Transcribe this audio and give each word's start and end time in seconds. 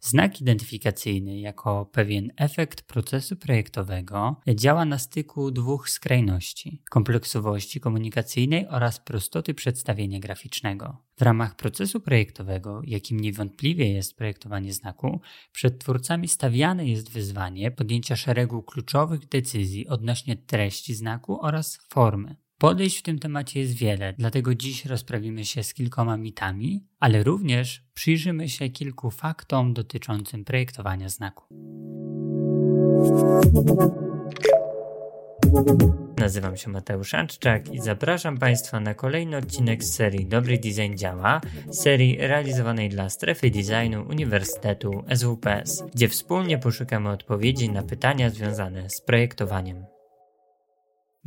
Znak 0.00 0.40
identyfikacyjny 0.40 1.40
jako 1.40 1.86
pewien 1.92 2.32
efekt 2.36 2.82
procesu 2.82 3.36
projektowego 3.36 4.36
działa 4.54 4.84
na 4.84 4.98
styku 4.98 5.50
dwóch 5.50 5.90
skrajności 5.90 6.82
kompleksowości 6.90 7.80
komunikacyjnej 7.80 8.68
oraz 8.68 9.00
prostoty 9.00 9.54
przedstawienia 9.54 10.20
graficznego. 10.20 10.96
W 11.16 11.22
ramach 11.22 11.56
procesu 11.56 12.00
projektowego, 12.00 12.80
jakim 12.84 13.20
niewątpliwie 13.20 13.92
jest 13.92 14.16
projektowanie 14.16 14.72
znaku, 14.72 15.20
przed 15.52 15.78
twórcami 15.78 16.28
stawiane 16.28 16.86
jest 16.86 17.10
wyzwanie 17.10 17.70
podjęcia 17.70 18.16
szeregu 18.16 18.62
kluczowych 18.62 19.28
decyzji 19.28 19.88
odnośnie 19.88 20.36
treści 20.36 20.94
znaku 20.94 21.44
oraz 21.44 21.78
formy. 21.90 22.36
Podejść 22.60 22.98
w 22.98 23.02
tym 23.02 23.18
temacie 23.18 23.60
jest 23.60 23.72
wiele, 23.72 24.14
dlatego 24.18 24.54
dziś 24.54 24.84
rozprawimy 24.84 25.44
się 25.44 25.62
z 25.62 25.74
kilkoma 25.74 26.16
mitami, 26.16 26.84
ale 27.00 27.22
również 27.22 27.82
przyjrzymy 27.94 28.48
się 28.48 28.68
kilku 28.68 29.10
faktom 29.10 29.74
dotyczącym 29.74 30.44
projektowania 30.44 31.08
znaku. 31.08 31.44
Nazywam 36.18 36.56
się 36.56 36.70
Mateusz 36.70 37.14
Anczczak 37.14 37.74
i 37.74 37.80
zapraszam 37.80 38.38
Państwa 38.38 38.80
na 38.80 38.94
kolejny 38.94 39.36
odcinek 39.36 39.84
z 39.84 39.94
serii 39.94 40.26
Dobry 40.26 40.58
Design 40.58 40.96
Działa, 40.96 41.40
serii 41.70 42.16
realizowanej 42.16 42.88
dla 42.88 43.10
strefy 43.10 43.50
designu 43.50 44.08
Uniwersytetu 44.08 45.04
SWPS, 45.14 45.84
gdzie 45.94 46.08
wspólnie 46.08 46.58
poszukamy 46.58 47.10
odpowiedzi 47.10 47.70
na 47.70 47.82
pytania 47.82 48.30
związane 48.30 48.90
z 48.90 49.00
projektowaniem. 49.00 49.97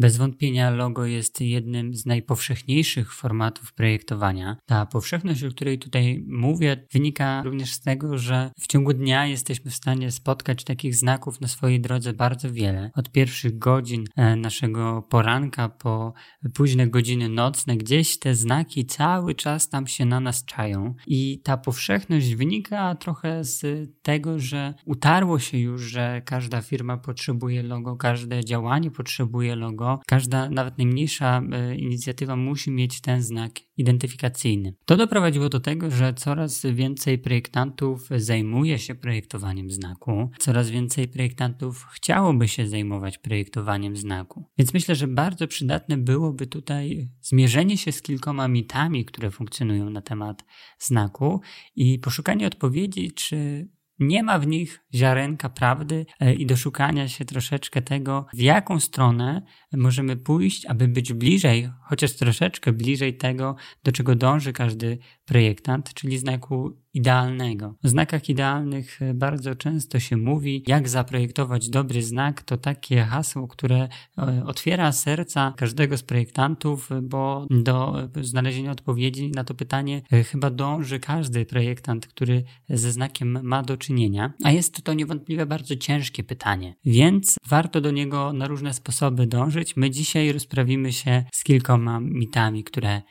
Bez 0.01 0.17
wątpienia 0.17 0.69
logo 0.69 1.05
jest 1.05 1.41
jednym 1.41 1.95
z 1.95 2.05
najpowszechniejszych 2.05 3.13
formatów 3.13 3.73
projektowania. 3.73 4.57
Ta 4.65 4.85
powszechność, 4.85 5.43
o 5.43 5.49
której 5.49 5.79
tutaj 5.79 6.25
mówię, 6.27 6.87
wynika 6.93 7.43
również 7.43 7.73
z 7.73 7.81
tego, 7.81 8.17
że 8.17 8.51
w 8.59 8.67
ciągu 8.67 8.93
dnia 8.93 9.25
jesteśmy 9.25 9.71
w 9.71 9.75
stanie 9.75 10.11
spotkać 10.11 10.63
takich 10.63 10.95
znaków 10.95 11.41
na 11.41 11.47
swojej 11.47 11.81
drodze 11.81 12.13
bardzo 12.13 12.51
wiele. 12.51 12.91
Od 12.95 13.11
pierwszych 13.11 13.57
godzin 13.57 14.05
e, 14.15 14.35
naszego 14.35 15.01
poranka 15.01 15.69
po 15.69 16.13
późne 16.53 16.87
godziny 16.87 17.29
nocne, 17.29 17.77
gdzieś 17.77 18.19
te 18.19 18.35
znaki 18.35 18.85
cały 18.85 19.35
czas 19.35 19.69
tam 19.69 19.87
się 19.87 20.05
na 20.05 20.19
nas 20.19 20.45
czają. 20.45 20.93
I 21.07 21.41
ta 21.43 21.57
powszechność 21.57 22.35
wynika 22.35 22.95
trochę 22.95 23.43
z 23.43 23.89
tego, 24.01 24.39
że 24.39 24.73
utarło 24.85 25.39
się 25.39 25.57
już, 25.57 25.81
że 25.81 26.21
każda 26.25 26.61
firma 26.61 26.97
potrzebuje 26.97 27.63
logo, 27.63 27.95
każde 27.95 28.45
działanie 28.45 28.91
potrzebuje 28.91 29.55
logo 29.55 29.90
każda, 30.07 30.49
nawet 30.49 30.77
najmniejsza 30.77 31.41
e, 31.51 31.75
inicjatywa 31.75 32.35
musi 32.35 32.71
mieć 32.71 33.01
ten 33.01 33.21
znak 33.21 33.51
identyfikacyjny. 33.77 34.73
To 34.85 34.97
doprowadziło 34.97 35.49
do 35.49 35.59
tego, 35.59 35.91
że 35.91 36.13
coraz 36.13 36.65
więcej 36.65 37.19
projektantów 37.19 38.09
zajmuje 38.17 38.79
się 38.79 38.95
projektowaniem 38.95 39.71
znaku, 39.71 40.29
coraz 40.39 40.69
więcej 40.69 41.07
projektantów 41.07 41.85
chciałoby 41.93 42.47
się 42.47 42.67
zajmować 42.67 43.17
projektowaniem 43.17 43.95
znaku. 43.95 44.45
Więc 44.57 44.73
myślę, 44.73 44.95
że 44.95 45.07
bardzo 45.07 45.47
przydatne 45.47 45.97
byłoby 45.97 46.47
tutaj 46.47 47.09
zmierzenie 47.21 47.77
się 47.77 47.91
z 47.91 48.01
kilkoma 48.01 48.47
mitami, 48.47 49.05
które 49.05 49.31
funkcjonują 49.31 49.89
na 49.89 50.01
temat 50.01 50.43
znaku 50.79 51.41
i 51.75 51.99
poszukanie 51.99 52.47
odpowiedzi, 52.47 53.11
czy 53.11 53.67
nie 54.01 54.23
ma 54.23 54.39
w 54.39 54.47
nich 54.47 54.79
ziarenka 54.95 55.49
prawdy 55.49 56.05
e, 56.19 56.33
i 56.33 56.45
doszukania 56.45 57.07
się 57.07 57.25
troszeczkę 57.25 57.81
tego, 57.81 58.25
w 58.33 58.39
jaką 58.39 58.79
stronę 58.79 59.41
możemy 59.73 60.17
pójść, 60.17 60.65
aby 60.65 60.87
być 60.87 61.13
bliżej, 61.13 61.69
chociaż 61.83 62.13
troszeczkę 62.13 62.73
bliżej 62.73 63.17
tego, 63.17 63.55
do 63.83 63.91
czego 63.91 64.15
dąży 64.15 64.53
każdy 64.53 64.97
projektant, 65.25 65.93
czyli 65.93 66.17
znaku 66.17 66.80
idealnego. 66.93 67.75
O 67.83 67.87
znakach 67.87 68.29
idealnych 68.29 69.01
e, 69.01 69.13
bardzo 69.13 69.55
często 69.55 69.99
się 69.99 70.17
mówi, 70.17 70.63
jak 70.67 70.89
zaprojektować 70.89 71.69
dobry 71.69 72.03
znak, 72.03 72.43
to 72.43 72.57
takie 72.57 73.01
hasło, 73.01 73.47
które 73.47 73.87
e, 74.17 74.43
otwiera 74.45 74.91
serca 74.91 75.53
każdego 75.57 75.97
z 75.97 76.03
projektantów, 76.03 76.89
bo 77.01 77.47
do 77.49 78.07
znalezienia 78.21 78.71
odpowiedzi 78.71 79.31
na 79.35 79.43
to 79.43 79.53
pytanie 79.53 80.01
chyba 80.31 80.49
dąży 80.49 80.99
każdy 80.99 81.45
projektant, 81.45 82.07
który 82.07 82.43
ze 82.69 82.91
znakiem 82.91 83.39
ma 83.43 83.63
do 83.63 83.77
czynienia, 83.77 84.33
a 84.43 84.51
jest 84.51 84.83
to 84.83 84.93
niewątpliwie 84.93 85.45
bardzo 85.45 85.75
ciężkie 85.75 86.23
pytanie, 86.23 86.75
więc 86.85 87.35
warto 87.47 87.81
do 87.81 87.91
niego 87.91 88.33
na 88.33 88.47
różne 88.47 88.73
sposoby 88.73 89.27
dążyć. 89.27 89.77
My 89.77 89.89
dzisiaj 89.89 90.31
rozprawimy 90.31 90.93
się 90.93 91.23
z 91.33 91.43
kilkoma 91.43 91.99
mitami, 91.99 92.63
które 92.63 92.91
E, 92.91 93.01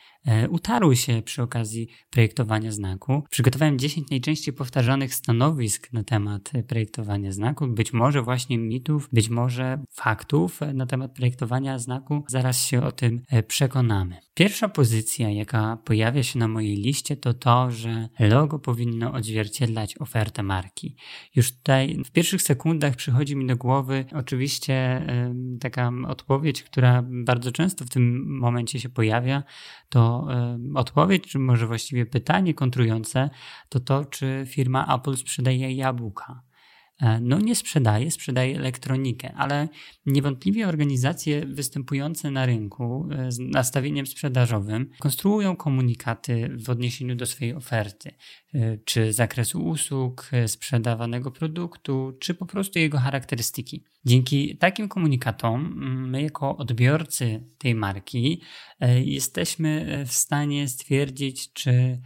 utarły 0.51 0.97
się 0.97 1.23
przy 1.23 1.43
okazji 1.43 1.89
projektowania 2.11 2.73
znaku. 2.73 3.23
Przygotowałem 3.31 3.79
10 3.79 4.11
najczęściej 4.11 4.55
powtarzanych 4.55 5.15
stanowisk 5.15 5.93
na 5.93 6.05
temat 6.05 6.53
projektowania 6.69 7.33
znaku, 7.33 7.67
być 7.67 7.93
może 7.93 8.23
właśnie 8.23 8.59
mitów, 8.59 9.09
być 9.13 9.29
może 9.29 9.85
faktów 9.91 10.61
na 10.75 10.87
temat 10.87 11.15
projektowania 11.15 11.79
znaku. 11.79 12.25
Zaraz 12.29 12.65
się 12.67 12.83
o 12.83 12.93
tym 12.93 13.23
e, 13.29 13.43
przekonamy. 13.43 14.17
Pierwsza 14.41 14.69
pozycja, 14.69 15.31
jaka 15.31 15.79
pojawia 15.85 16.23
się 16.23 16.39
na 16.39 16.49
mojej 16.49 16.77
liście, 16.77 17.17
to 17.17 17.35
to, 17.35 17.71
że 17.71 18.09
logo 18.19 18.59
powinno 18.59 19.13
odzwierciedlać 19.13 19.99
ofertę 19.99 20.43
marki. 20.43 20.97
Już 21.35 21.53
tutaj 21.53 22.03
w 22.05 22.11
pierwszych 22.11 22.43
sekundach 22.43 22.97
przychodzi 22.97 23.37
mi 23.37 23.47
do 23.47 23.57
głowy 23.57 24.05
oczywiście 24.15 25.07
taka 25.61 25.93
odpowiedź, 26.09 26.63
która 26.63 27.03
bardzo 27.07 27.53
często 27.53 27.85
w 27.85 27.89
tym 27.89 28.39
momencie 28.39 28.81
się 28.81 28.89
pojawia, 28.89 29.43
to 29.89 30.27
odpowiedź, 30.75 31.25
czy 31.29 31.39
może 31.39 31.67
właściwie 31.67 32.07
pytanie 32.07 32.55
kontrujące, 32.55 33.31
to 33.69 33.81
to, 33.81 34.05
czy 34.05 34.45
firma 34.47 34.97
Apple 34.97 35.17
sprzedaje 35.17 35.73
jabłka. 35.73 36.43
E, 37.01 37.21
no 37.21 37.39
nie 37.39 37.57
sprzedaje, 37.57 38.11
sprzedaje 38.11 38.57
elektronikę, 38.57 39.33
ale 39.37 39.69
niewątpliwie 40.07 40.69
organizacje 40.69 41.47
występujące 41.47 42.31
na 42.31 42.47
rynku 42.47 43.09
e, 43.11 43.33
z 43.33 43.39
nastawieniem 43.39 44.07
sprzedażowym 44.07 44.91
konstruują 44.99 45.57
komunikaty 45.57 46.57
w 46.65 46.71
odniesieniu 46.71 47.17
do 47.17 47.27
swojej 47.27 47.55
oferty, 47.55 48.15
e, 48.55 48.79
czy 48.79 49.13
zakresu 49.13 49.65
usług, 49.65 50.31
sprzedawanego 50.47 51.31
produktu, 51.31 52.17
czy 52.21 52.35
po 52.35 52.47
prostu 52.47 52.79
jego 52.79 52.99
charakterystyki. 52.99 53.85
Dzięki 54.05 54.57
takim 54.57 54.89
komunikatom 54.89 55.75
my 56.11 56.23
jako 56.23 56.57
odbiorcy 56.57 57.45
tej 57.59 57.75
marki 57.75 58.41
jesteśmy 59.05 60.05
w 60.07 60.13
stanie 60.13 60.69
stwierdzić, 60.69 61.53
czy 61.53 62.01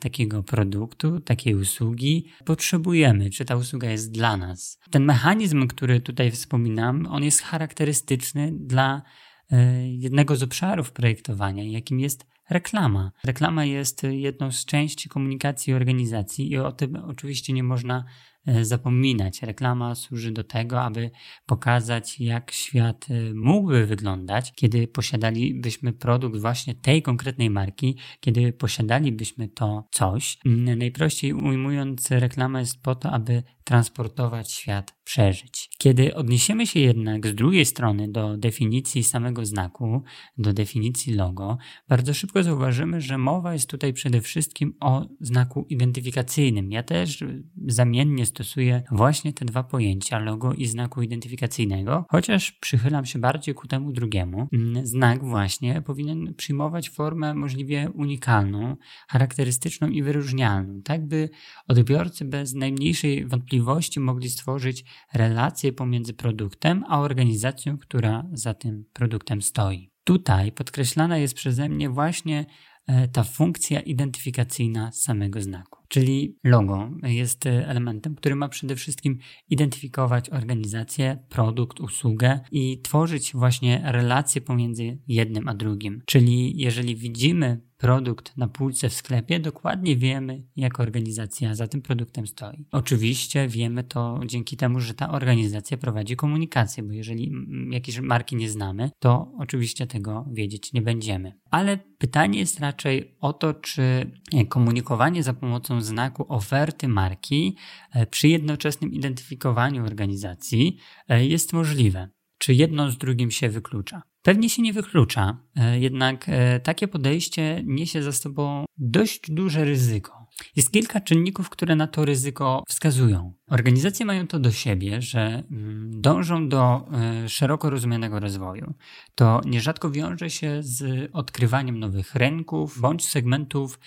takiego 0.00 0.42
produktu, 0.42 1.20
takiej 1.20 1.54
usługi 1.54 2.26
potrzebujemy, 2.44 3.30
czy 3.30 3.44
ta 3.44 3.56
usługa 3.56 3.90
jest 3.90 4.12
dla 4.12 4.36
nas. 4.36 4.78
Ten 4.90 5.04
mechanizm, 5.04 5.66
który 5.66 6.00
tutaj 6.00 6.30
wspominam, 6.30 7.06
on 7.06 7.24
jest 7.24 7.42
charakterystyczny 7.42 8.52
dla 8.54 9.02
e, 9.50 9.88
jednego 9.88 10.36
z 10.36 10.42
obszarów 10.42 10.92
projektowania, 10.92 11.64
jakim 11.64 12.00
jest 12.00 12.26
reklama. 12.50 13.12
Reklama 13.24 13.64
jest 13.64 14.02
jedną 14.02 14.52
z 14.52 14.64
części 14.64 15.08
komunikacji 15.08 15.72
organizacji 15.74 16.50
i 16.50 16.58
o 16.58 16.72
tym 16.72 16.96
oczywiście 16.96 17.52
nie 17.52 17.62
można 17.62 18.04
E, 18.37 18.37
zapominać. 18.62 19.42
Reklama 19.42 19.94
służy 19.94 20.32
do 20.32 20.44
tego, 20.44 20.82
aby 20.82 21.10
pokazać, 21.46 22.20
jak 22.20 22.50
świat 22.50 23.06
e, 23.10 23.34
mógłby 23.34 23.86
wyglądać, 23.86 24.52
kiedy 24.54 24.88
posiadalibyśmy 24.88 25.92
produkt 25.92 26.40
właśnie 26.40 26.74
tej 26.74 27.02
konkretnej 27.02 27.50
marki, 27.50 27.96
kiedy 28.20 28.52
posiadalibyśmy 28.52 29.48
to 29.48 29.88
coś. 29.90 30.38
Mm, 30.46 30.78
najprościej 30.78 31.32
ujmując, 31.32 32.10
reklama 32.10 32.60
jest 32.60 32.82
po 32.82 32.94
to, 32.94 33.10
aby 33.10 33.42
transportować 33.64 34.52
świat 34.52 34.94
przeżyć. 35.04 35.70
Kiedy 35.78 36.14
odniesiemy 36.14 36.66
się 36.66 36.80
jednak 36.80 37.26
z 37.26 37.34
drugiej 37.34 37.64
strony 37.64 38.08
do 38.08 38.36
definicji 38.36 39.04
samego 39.04 39.46
znaku, 39.46 40.02
do 40.38 40.52
definicji 40.52 41.14
logo, 41.14 41.58
bardzo 41.88 42.14
szybko 42.14 42.42
zauważymy, 42.42 43.00
że 43.00 43.18
mowa 43.18 43.52
jest 43.52 43.70
tutaj 43.70 43.92
przede 43.92 44.20
wszystkim 44.20 44.74
o 44.80 45.06
znaku 45.20 45.66
identyfikacyjnym. 45.68 46.72
Ja 46.72 46.82
też 46.82 47.24
zamiennie 47.66 48.26
stosuję 48.28 48.82
właśnie 48.90 49.32
te 49.32 49.44
dwa 49.44 49.62
pojęcia, 49.62 50.18
logo 50.18 50.54
i 50.54 50.66
znaku 50.66 51.02
identyfikacyjnego, 51.02 52.04
chociaż 52.10 52.52
przychylam 52.52 53.06
się 53.06 53.18
bardziej 53.18 53.54
ku 53.54 53.68
temu 53.68 53.92
drugiemu. 53.92 54.48
Znak 54.82 55.24
właśnie 55.24 55.82
powinien 55.82 56.34
przyjmować 56.34 56.90
formę 56.90 57.34
możliwie 57.34 57.90
unikalną, 57.94 58.76
charakterystyczną 59.08 59.88
i 59.88 60.02
wyróżnialną, 60.02 60.82
tak 60.82 61.06
by 61.06 61.30
odbiorcy 61.68 62.24
bez 62.24 62.54
najmniejszej 62.54 63.26
wątpliwości 63.26 64.00
mogli 64.00 64.30
stworzyć 64.30 64.84
relacje 65.14 65.72
pomiędzy 65.72 66.14
produktem 66.14 66.84
a 66.88 67.00
organizacją, 67.00 67.78
która 67.78 68.24
za 68.32 68.54
tym 68.54 68.84
produktem 68.92 69.42
stoi. 69.42 69.90
Tutaj 70.04 70.52
podkreślana 70.52 71.18
jest 71.18 71.34
przeze 71.34 71.68
mnie 71.68 71.90
właśnie 71.90 72.46
e, 72.86 73.08
ta 73.08 73.24
funkcja 73.24 73.80
identyfikacyjna 73.80 74.92
samego 74.92 75.40
znaku. 75.40 75.77
Czyli 75.88 76.36
logo 76.44 76.90
jest 77.02 77.46
elementem, 77.46 78.14
który 78.14 78.36
ma 78.36 78.48
przede 78.48 78.76
wszystkim 78.76 79.18
identyfikować 79.50 80.30
organizację, 80.30 81.18
produkt, 81.28 81.80
usługę 81.80 82.40
i 82.52 82.80
tworzyć 82.82 83.32
właśnie 83.34 83.82
relacje 83.84 84.40
pomiędzy 84.40 84.98
jednym 85.08 85.48
a 85.48 85.54
drugim. 85.54 86.02
Czyli 86.06 86.58
jeżeli 86.60 86.96
widzimy 86.96 87.67
produkt 87.78 88.36
na 88.36 88.48
półce 88.48 88.88
w 88.88 88.94
sklepie, 88.94 89.40
dokładnie 89.40 89.96
wiemy, 89.96 90.42
jak 90.56 90.80
organizacja 90.80 91.54
za 91.54 91.68
tym 91.68 91.82
produktem 91.82 92.26
stoi. 92.26 92.66
Oczywiście 92.72 93.48
wiemy 93.48 93.84
to 93.84 94.20
dzięki 94.26 94.56
temu, 94.56 94.80
że 94.80 94.94
ta 94.94 95.10
organizacja 95.10 95.76
prowadzi 95.76 96.16
komunikację, 96.16 96.82
bo 96.82 96.92
jeżeli 96.92 97.32
jakieś 97.70 98.00
marki 98.00 98.36
nie 98.36 98.50
znamy, 98.50 98.90
to 98.98 99.32
oczywiście 99.38 99.86
tego 99.86 100.26
wiedzieć 100.32 100.72
nie 100.72 100.82
będziemy. 100.82 101.32
Ale 101.50 101.78
pytanie 101.98 102.38
jest 102.38 102.60
raczej 102.60 103.16
o 103.20 103.32
to, 103.32 103.54
czy 103.54 104.10
komunikowanie 104.48 105.22
za 105.22 105.34
pomocą 105.34 105.80
znaku 105.80 106.26
oferty 106.28 106.88
marki 106.88 107.56
e, 107.92 108.06
przy 108.06 108.28
jednoczesnym 108.28 108.92
identyfikowaniu 108.92 109.84
organizacji 109.84 110.78
e, 111.08 111.26
jest 111.26 111.52
możliwe. 111.52 112.08
Czy 112.38 112.54
jedno 112.54 112.90
z 112.90 112.98
drugim 112.98 113.30
się 113.30 113.48
wyklucza? 113.48 114.02
Pewnie 114.28 114.50
się 114.50 114.62
nie 114.62 114.72
wyklucza, 114.72 115.38
e, 115.56 115.80
jednak 115.80 116.24
e, 116.28 116.60
takie 116.60 116.88
podejście 116.88 117.62
niesie 117.64 118.02
za 118.02 118.12
sobą 118.12 118.64
dość 118.78 119.30
duże 119.30 119.64
ryzyko. 119.64 120.26
Jest 120.56 120.70
kilka 120.70 121.00
czynników, 121.00 121.50
które 121.50 121.76
na 121.76 121.86
to 121.86 122.04
ryzyko 122.04 122.62
wskazują. 122.68 123.32
Organizacje 123.50 124.06
mają 124.06 124.26
to 124.26 124.38
do 124.38 124.52
siebie, 124.52 125.02
że 125.02 125.42
mm, 125.50 126.00
dążą 126.00 126.48
do 126.48 126.88
e, 126.92 127.28
szeroko 127.28 127.70
rozumianego 127.70 128.20
rozwoju. 128.20 128.74
To 129.14 129.40
nierzadko 129.44 129.90
wiąże 129.90 130.30
się 130.30 130.58
z 130.60 131.10
odkrywaniem 131.12 131.78
nowych 131.78 132.14
rynków 132.14 132.80
bądź 132.80 133.08
segmentów 133.08 133.80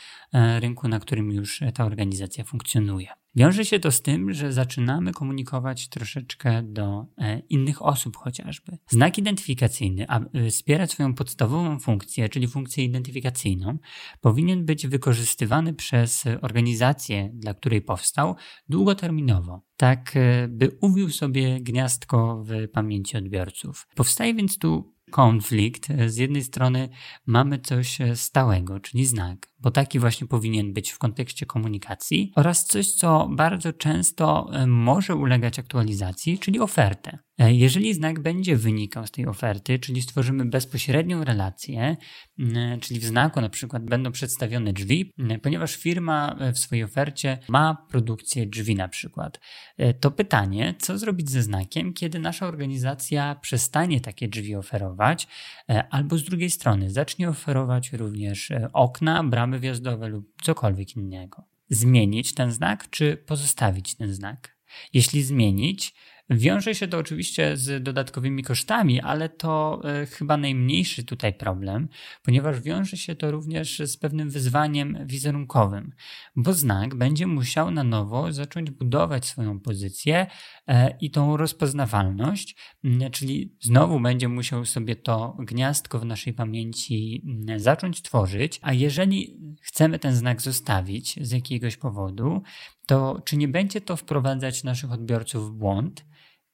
rynku, 0.59 0.87
na 0.87 0.99
którym 0.99 1.31
już 1.31 1.59
ta 1.73 1.85
organizacja 1.85 2.43
funkcjonuje. 2.43 3.20
Wiąże 3.35 3.65
się 3.65 3.79
to 3.79 3.91
z 3.91 4.01
tym, 4.01 4.33
że 4.33 4.53
zaczynamy 4.53 5.11
komunikować 5.11 5.89
troszeczkę 5.89 6.63
do 6.63 7.05
e, 7.17 7.39
innych 7.39 7.85
osób 7.85 8.17
chociażby. 8.17 8.77
Znak 8.87 9.17
identyfikacyjny, 9.17 10.07
aby 10.07 10.49
wspierać 10.51 10.91
swoją 10.91 11.13
podstawową 11.13 11.79
funkcję, 11.79 12.29
czyli 12.29 12.47
funkcję 12.47 12.83
identyfikacyjną, 12.83 13.77
powinien 14.21 14.65
być 14.65 14.87
wykorzystywany 14.87 15.73
przez 15.73 16.23
organizację, 16.41 17.29
dla 17.33 17.53
której 17.53 17.81
powstał, 17.81 18.35
długoterminowo, 18.69 19.61
tak 19.77 20.11
e, 20.15 20.47
by 20.47 20.77
uwił 20.81 21.09
sobie 21.09 21.61
gniazdko 21.61 22.43
w 22.47 22.67
pamięci 22.71 23.17
odbiorców. 23.17 23.87
Powstaje 23.95 24.33
więc 24.33 24.57
tu 24.57 24.93
konflikt. 25.11 25.87
Z 26.07 26.17
jednej 26.17 26.43
strony 26.43 26.89
mamy 27.25 27.59
coś 27.59 27.97
stałego, 28.15 28.79
czyli 28.79 29.05
znak, 29.05 29.50
bo 29.61 29.71
taki 29.71 29.99
właśnie 29.99 30.27
powinien 30.27 30.73
być 30.73 30.91
w 30.91 30.97
kontekście 30.97 31.45
komunikacji, 31.45 32.31
oraz 32.35 32.65
coś, 32.65 32.91
co 32.91 33.29
bardzo 33.31 33.73
często 33.73 34.49
e, 34.53 34.67
może 34.67 35.15
ulegać 35.15 35.59
aktualizacji, 35.59 36.39
czyli 36.39 36.59
ofertę. 36.59 37.19
E, 37.37 37.53
jeżeli 37.53 37.93
znak 37.93 38.19
będzie 38.19 38.57
wynikał 38.57 39.07
z 39.07 39.11
tej 39.11 39.27
oferty, 39.27 39.79
czyli 39.79 40.01
stworzymy 40.01 40.45
bezpośrednią 40.45 41.23
relację, 41.23 41.97
czyli 42.81 42.99
w 42.99 43.03
znaku 43.03 43.41
na 43.41 43.49
przykład 43.49 43.85
będą 43.85 44.11
przedstawione 44.11 44.73
drzwi, 44.73 45.11
ponieważ 45.43 45.75
firma 45.75 46.35
e, 46.39 46.53
w 46.53 46.59
swojej 46.59 46.83
ofercie 46.83 47.37
ma 47.49 47.85
produkcję 47.89 48.45
drzwi 48.45 48.75
na 48.75 48.87
przykład, 48.87 49.39
to 49.99 50.11
pytanie, 50.11 50.75
co 50.79 50.97
zrobić 50.97 51.29
ze 51.29 51.41
znakiem, 51.41 51.93
kiedy 51.93 52.19
nasza 52.19 52.47
organizacja 52.47 53.35
przestanie 53.35 54.01
takie 54.01 54.27
drzwi 54.27 54.55
oferować, 54.55 55.27
albo 55.89 56.17
z 56.17 56.23
drugiej 56.23 56.49
strony 56.49 56.89
zacznie 56.89 57.29
oferować 57.29 57.93
również 57.93 58.51
okna, 58.73 59.23
bramy 59.23 59.50
bramy 59.51 59.59
wjazdowe 59.59 60.07
lub 60.07 60.41
cokolwiek 60.41 60.95
innego. 60.95 61.43
Zmienić 61.69 62.33
ten 62.33 62.51
znak, 62.51 62.89
czy 62.89 63.17
pozostawić 63.17 63.95
ten 63.95 64.13
znak? 64.13 64.57
Jeśli 64.93 65.23
zmienić, 65.23 65.93
Wiąże 66.31 66.75
się 66.75 66.87
to 66.87 66.97
oczywiście 66.97 67.57
z 67.57 67.83
dodatkowymi 67.83 68.43
kosztami, 68.43 69.01
ale 69.01 69.29
to 69.29 69.81
e, 69.83 70.05
chyba 70.05 70.37
najmniejszy 70.37 71.03
tutaj 71.03 71.33
problem, 71.33 71.87
ponieważ 72.23 72.61
wiąże 72.61 72.97
się 72.97 73.15
to 73.15 73.31
również 73.31 73.79
z 73.79 73.97
pewnym 73.97 74.29
wyzwaniem 74.29 74.97
wizerunkowym, 75.05 75.91
bo 76.35 76.53
znak 76.53 76.95
będzie 76.95 77.27
musiał 77.27 77.71
na 77.71 77.83
nowo 77.83 78.33
zacząć 78.33 78.71
budować 78.71 79.25
swoją 79.25 79.59
pozycję 79.59 80.27
e, 80.67 80.97
i 81.01 81.11
tą 81.11 81.37
rozpoznawalność, 81.37 82.55
czyli 83.11 83.55
znowu 83.61 83.99
będzie 83.99 84.27
musiał 84.27 84.65
sobie 84.65 84.95
to 84.95 85.37
gniazdko 85.39 85.99
w 85.99 86.05
naszej 86.05 86.33
pamięci 86.33 87.25
zacząć 87.57 88.01
tworzyć, 88.01 88.59
a 88.61 88.73
jeżeli 88.73 89.37
chcemy 89.61 89.99
ten 89.99 90.15
znak 90.15 90.41
zostawić 90.41 91.19
z 91.21 91.31
jakiegoś 91.31 91.77
powodu, 91.77 92.41
to 92.91 93.21
czy 93.25 93.37
nie 93.37 93.47
będzie 93.47 93.81
to 93.81 93.95
wprowadzać 93.95 94.63
naszych 94.63 94.91
odbiorców 94.91 95.49
w 95.49 95.53
błąd? 95.53 96.05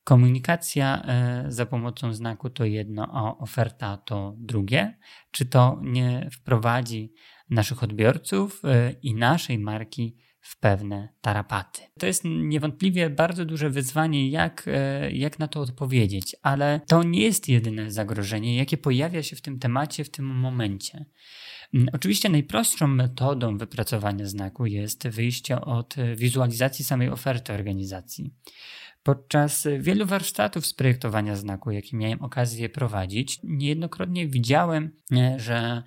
Komunikacja 0.03 1.03
e, 1.03 1.45
za 1.47 1.65
pomocą 1.65 2.13
znaku 2.13 2.49
to 2.49 2.65
jedno, 2.65 3.07
a 3.13 3.37
oferta 3.37 3.97
to 3.97 4.35
drugie. 4.37 4.97
Czy 5.31 5.45
to 5.45 5.79
nie 5.83 6.29
wprowadzi 6.31 7.13
naszych 7.49 7.83
odbiorców 7.83 8.61
e, 8.65 8.91
i 8.91 9.15
naszej 9.15 9.59
marki 9.59 10.17
w 10.39 10.59
pewne 10.59 11.09
tarapaty? 11.21 11.81
To 11.99 12.05
jest 12.05 12.23
niewątpliwie 12.25 13.09
bardzo 13.09 13.45
duże 13.45 13.69
wyzwanie, 13.69 14.29
jak, 14.29 14.63
e, 14.67 15.11
jak 15.11 15.39
na 15.39 15.47
to 15.47 15.59
odpowiedzieć, 15.61 16.35
ale 16.41 16.81
to 16.87 17.03
nie 17.03 17.21
jest 17.21 17.49
jedyne 17.49 17.91
zagrożenie, 17.91 18.57
jakie 18.57 18.77
pojawia 18.77 19.23
się 19.23 19.35
w 19.35 19.41
tym 19.41 19.59
temacie 19.59 20.03
w 20.03 20.09
tym 20.09 20.25
momencie. 20.25 21.05
Mm, 21.73 21.87
oczywiście 21.93 22.29
najprostszą 22.29 22.87
metodą 22.87 23.57
wypracowania 23.57 24.25
znaku 24.25 24.65
jest 24.65 25.07
wyjście 25.07 25.61
od 25.61 25.95
wizualizacji 26.15 26.85
samej 26.85 27.09
oferty 27.09 27.53
organizacji. 27.53 28.33
Podczas 29.07 29.67
wielu 29.79 30.05
warsztatów 30.05 30.65
z 30.65 30.73
projektowania 30.73 31.35
znaku, 31.35 31.71
jakie 31.71 31.97
miałem 31.97 32.21
okazję 32.21 32.69
prowadzić, 32.69 33.39
niejednokrotnie 33.43 34.27
widziałem, 34.27 34.91
e, 35.11 35.39
że 35.39 35.57
e, 35.57 35.83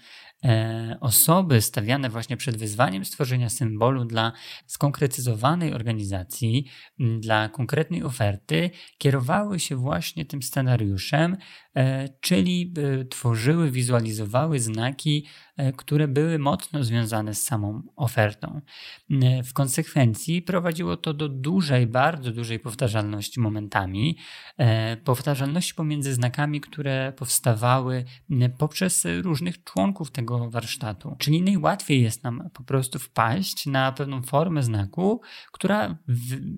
osoby 1.00 1.60
stawiane 1.60 2.10
właśnie 2.10 2.37
przed 2.37 2.56
wyzwaniem 2.56 3.04
stworzenia 3.04 3.48
symbolu 3.48 4.04
dla 4.04 4.32
skonkretyzowanej 4.66 5.75
organizacji, 5.75 6.66
dla 6.98 7.48
konkretnej 7.48 8.02
oferty, 8.02 8.70
kierowały 8.98 9.60
się 9.60 9.76
właśnie 9.76 10.25
tym 10.25 10.42
scenariuszem, 10.42 11.37
e, 11.76 12.08
czyli 12.20 12.75
tworzyły, 13.10 13.70
wizualizowały 13.70 14.60
znaki 14.60 15.26
E, 15.60 15.72
które 15.72 16.08
były 16.08 16.38
mocno 16.38 16.84
związane 16.84 17.34
z 17.34 17.42
samą 17.44 17.82
ofertą. 17.96 18.60
E, 19.10 19.42
w 19.42 19.52
konsekwencji 19.52 20.42
prowadziło 20.42 20.96
to 20.96 21.14
do 21.14 21.28
dużej, 21.28 21.87
bardzo 21.87 22.32
dużej 22.32 22.58
powtarzalności 22.58 23.40
momentami, 23.40 24.19
e, 24.58 24.96
powtarzalności 24.96 25.75
pomiędzy 25.75 26.14
znakami, 26.14 26.60
które 26.60 27.12
powstawały 27.16 28.04
poprzez 28.58 29.06
różnych 29.22 29.64
członków 29.64 30.10
tego 30.10 30.30
warsztatu. 30.38 31.17
Czyli 31.19 31.43
najłatwiej 31.43 32.03
jest 32.03 32.25
nam 32.25 32.50
po 32.53 32.62
prostu 32.62 32.99
wpaść 32.99 33.67
na 33.67 33.93
pewną 33.93 34.23
formę 34.23 34.62
znaku, 34.62 35.21
która 35.53 35.99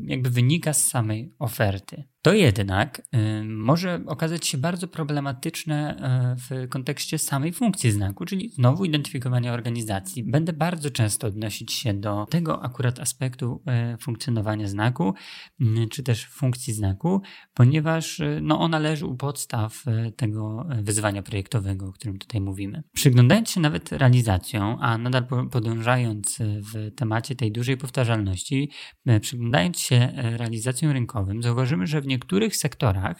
jakby 0.05 0.31
wynika 0.31 0.73
z 0.73 0.85
samej 0.85 1.35
oferty. 1.39 2.05
To 2.22 2.32
jednak 2.32 3.02
może 3.44 4.00
okazać 4.06 4.46
się 4.46 4.58
bardzo 4.58 4.88
problematyczne 4.88 5.96
y, 6.32 6.36
w 6.36 6.69
kontekście 6.69 7.19
samej 7.19 7.52
funkcji 7.52 7.91
znaku, 7.91 8.24
czyli 8.24 8.50
znowu 8.50 8.84
identyfikowania 8.84 9.52
organizacji. 9.52 10.24
Będę 10.24 10.52
bardzo 10.52 10.91
często 10.91 11.26
odnosić 11.26 11.72
się 11.72 11.94
do 11.94 12.26
tego 12.31 12.64
akurat 12.64 13.00
aspektu 13.00 13.62
y, 13.94 13.98
funkcjonowania 13.98 14.69
znaku, 14.69 15.14
czy 15.91 16.02
też 16.02 16.26
funkcji 16.26 16.74
znaku, 16.74 17.22
ponieważ 17.55 18.20
no, 18.43 18.60
ona 18.60 18.79
leży 18.79 19.06
u 19.06 19.17
podstaw 19.17 19.84
tego 20.17 20.67
wyzwania 20.82 21.22
projektowego, 21.22 21.86
o 21.86 21.93
którym 21.93 22.19
tutaj 22.19 22.41
mówimy. 22.41 22.82
Przyglądając 22.93 23.50
się 23.50 23.60
nawet 23.60 23.93
realizacją, 23.93 24.79
a 24.81 24.98
nadal 24.98 25.26
podążając 25.50 26.38
w 26.41 26.94
temacie 26.94 27.36
tej 27.36 27.52
dużej 27.52 27.76
powtarzalności, 27.76 28.70
przyglądając 29.20 29.81
się 29.81 30.12
realizacją 30.17 30.93
rynkowym, 30.93 31.43
zauważymy, 31.43 31.86
że 31.86 32.00
w 32.00 32.06
niektórych 32.13 32.57
sektorach 32.57 33.17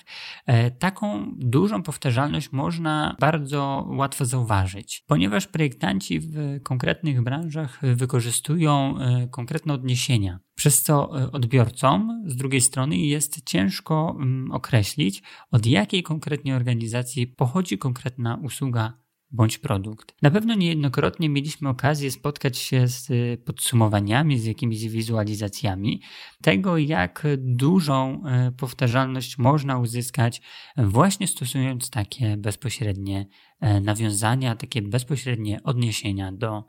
e, 0.47 0.71
taką 0.71 1.33
dużą 1.37 1.83
powtarzalność 1.83 2.53
można 2.53 3.17
bardzo 3.21 3.87
łatwo 3.91 4.25
zauważyć, 4.25 5.05
ponieważ 5.07 5.47
projektanci 5.47 6.21
w 6.21 6.63
konkretnych 6.63 7.23
branżach 7.23 7.81
wykorzystują 7.83 8.99
e, 8.99 9.29
konkretne 9.29 9.75
odniesienia. 9.75 10.39
Przez 10.55 10.83
co 10.83 11.21
e, 11.21 11.33
odbiorcom 11.33 12.25
z 12.27 12.37
drugiej 12.37 12.61
strony 12.61 12.97
jest 12.97 13.45
ciężko 13.45 14.17
mm, 14.17 14.53
określić, 14.53 15.23
od 15.51 15.67
jakiej 15.67 16.03
konkretnie 16.03 16.57
organizacji 16.57 17.27
pochodzi 17.27 17.79
konkretna 17.79 18.39
usługa 18.43 19.02
bądź 19.33 19.59
produkt. 19.59 20.15
Na 20.23 20.31
pewno 20.31 20.55
niejednokrotnie 20.55 21.29
mieliśmy 21.29 21.69
okazję 21.69 22.11
spotkać 22.11 22.59
się 22.59 22.89
z 22.89 23.11
y, 23.11 23.39
podsumowaniami, 23.45 24.39
z 24.39 24.45
jakimiś 24.45 24.89
wizualizacjami 24.89 26.03
tego, 26.43 26.79
jak 26.79 27.27
dużą 27.39 28.23
y, 28.49 28.53
powtarzalność 28.53 29.39
można 29.39 29.79
uzyskać 29.79 30.43
właśnie 30.77 31.27
stosując 31.29 31.91
takie 31.91 32.37
bezpośrednie 32.37 33.27
e, 33.61 33.81
nawiązania, 33.81 34.57
takie 34.57 34.83
bezpośrednie 34.83 35.63
odniesienia 35.63 36.33
do 36.33 36.65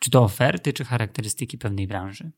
czy 0.00 0.10
to 0.10 0.22
oferty, 0.22 0.72
czy 0.72 0.84
charakterystyki 0.84 1.58
pewnej 1.58 1.86
branży. 1.86 2.32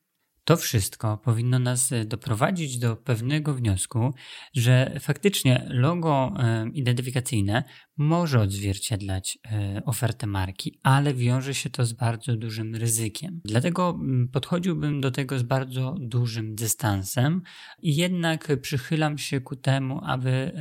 To 0.49 0.57
wszystko 0.57 1.17
powinno 1.17 1.59
nas 1.59 1.91
doprowadzić 2.07 2.79
do 2.79 2.97
pewnego 2.97 3.55
wniosku, 3.55 4.15
że 4.55 4.97
faktycznie 5.01 5.67
logo 5.69 6.35
identyfikacyjne 6.73 7.65
może 7.97 8.41
odzwierciedlać 8.41 9.39
e, 9.53 9.83
ofertę 9.85 10.27
marki, 10.27 10.79
ale 10.83 11.15
wiąże 11.15 11.55
się 11.55 11.71
to 11.71 11.87
z 11.87 11.93
bardzo 11.93 12.37
dużym 12.37 12.75
ryzykiem. 12.75 13.41
Dlatego 13.45 13.91
mm, 13.91 14.29
podchodziłbym 14.29 15.01
do 15.01 15.11
tego 15.11 15.39
z 15.39 15.43
bardzo 15.43 15.95
dużym 16.01 16.55
dystansem 16.55 17.43
i 17.83 17.97
jednak 17.97 18.61
przychylam 18.61 19.19
się 19.19 19.41
ku 19.41 19.57
temu, 19.57 20.01
aby 20.05 20.53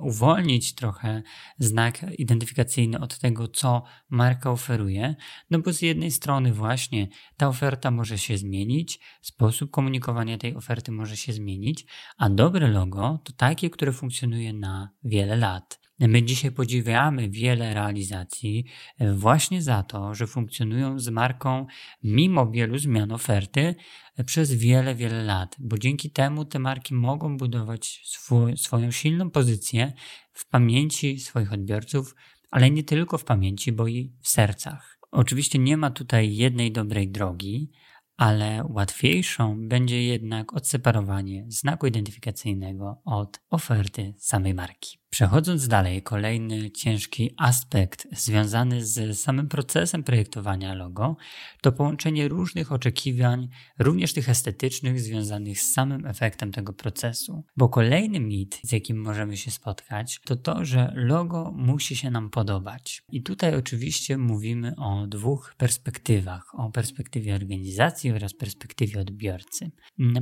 uwolnić 0.00 0.74
trochę 0.74 1.22
znak 1.58 2.06
identyfikacyjny 2.18 3.00
od 3.00 3.18
tego, 3.18 3.48
co 3.48 3.82
marka 4.10 4.50
oferuje, 4.50 5.14
no 5.50 5.58
bo 5.58 5.72
z 5.72 5.82
jednej 5.82 6.10
strony 6.10 6.52
właśnie 6.52 7.08
ta 7.36 7.48
oferta 7.48 7.90
może 7.90 8.18
się 8.18 8.38
zmienić, 8.38 9.00
sposób 9.34 9.70
komunikowania 9.70 10.38
tej 10.38 10.54
oferty 10.54 10.92
może 10.92 11.16
się 11.16 11.32
zmienić, 11.32 11.86
a 12.16 12.30
dobre 12.30 12.68
logo 12.68 13.18
to 13.24 13.32
takie, 13.32 13.70
które 13.70 13.92
funkcjonuje 13.92 14.52
na 14.52 14.90
wiele 15.04 15.36
lat. 15.36 15.84
My 16.00 16.22
dzisiaj 16.22 16.50
podziwiamy 16.50 17.30
wiele 17.30 17.74
realizacji 17.74 18.64
e, 18.98 19.14
właśnie 19.14 19.62
za 19.62 19.82
to, 19.82 20.14
że 20.14 20.26
funkcjonują 20.26 20.98
z 20.98 21.08
marką 21.08 21.66
mimo 22.02 22.50
wielu 22.50 22.78
zmian 22.78 23.12
oferty 23.12 23.74
e, 24.16 24.24
przez 24.24 24.54
wiele, 24.54 24.94
wiele 24.94 25.24
lat, 25.24 25.56
bo 25.58 25.78
dzięki 25.78 26.10
temu 26.10 26.44
te 26.44 26.58
marki 26.58 26.94
mogą 26.94 27.36
budować 27.36 28.00
swój, 28.04 28.56
swoją 28.56 28.90
silną 28.90 29.30
pozycję 29.30 29.92
w 30.32 30.48
pamięci 30.48 31.20
swoich 31.20 31.52
odbiorców, 31.52 32.14
ale 32.50 32.70
nie 32.70 32.84
tylko 32.84 33.18
w 33.18 33.24
pamięci, 33.24 33.72
bo 33.72 33.88
i 33.88 34.12
w 34.20 34.28
sercach. 34.28 34.98
Oczywiście 35.10 35.58
nie 35.58 35.76
ma 35.76 35.90
tutaj 35.90 36.36
jednej 36.36 36.72
dobrej 36.72 37.08
drogi, 37.08 37.70
ale 38.16 38.64
łatwiejszą 38.68 39.68
będzie 39.68 40.02
jednak 40.02 40.52
odseparowanie 40.56 41.44
znaku 41.48 41.86
identyfikacyjnego 41.86 43.00
od 43.04 43.40
oferty 43.50 44.14
samej 44.18 44.54
marki. 44.54 45.03
Przechodząc 45.14 45.68
dalej, 45.68 46.02
kolejny 46.02 46.70
ciężki 46.70 47.34
aspekt 47.36 48.06
związany 48.12 48.84
z 48.84 49.20
samym 49.20 49.48
procesem 49.48 50.04
projektowania 50.04 50.74
logo 50.74 51.16
to 51.62 51.72
połączenie 51.72 52.28
różnych 52.28 52.72
oczekiwań, 52.72 53.48
również 53.78 54.12
tych 54.12 54.28
estetycznych, 54.28 55.00
związanych 55.00 55.60
z 55.60 55.72
samym 55.72 56.06
efektem 56.06 56.52
tego 56.52 56.72
procesu. 56.72 57.44
Bo 57.56 57.68
kolejny 57.68 58.20
mit, 58.20 58.60
z 58.62 58.72
jakim 58.72 59.00
możemy 59.02 59.36
się 59.36 59.50
spotkać, 59.50 60.20
to 60.24 60.36
to, 60.36 60.64
że 60.64 60.92
logo 60.94 61.52
musi 61.56 61.96
się 61.96 62.10
nam 62.10 62.30
podobać. 62.30 63.02
I 63.12 63.22
tutaj 63.22 63.54
oczywiście 63.54 64.18
mówimy 64.18 64.76
o 64.76 65.06
dwóch 65.06 65.54
perspektywach: 65.58 66.54
o 66.54 66.70
perspektywie 66.70 67.34
organizacji 67.34 68.12
oraz 68.12 68.34
perspektywie 68.34 69.00
odbiorcy. 69.00 69.70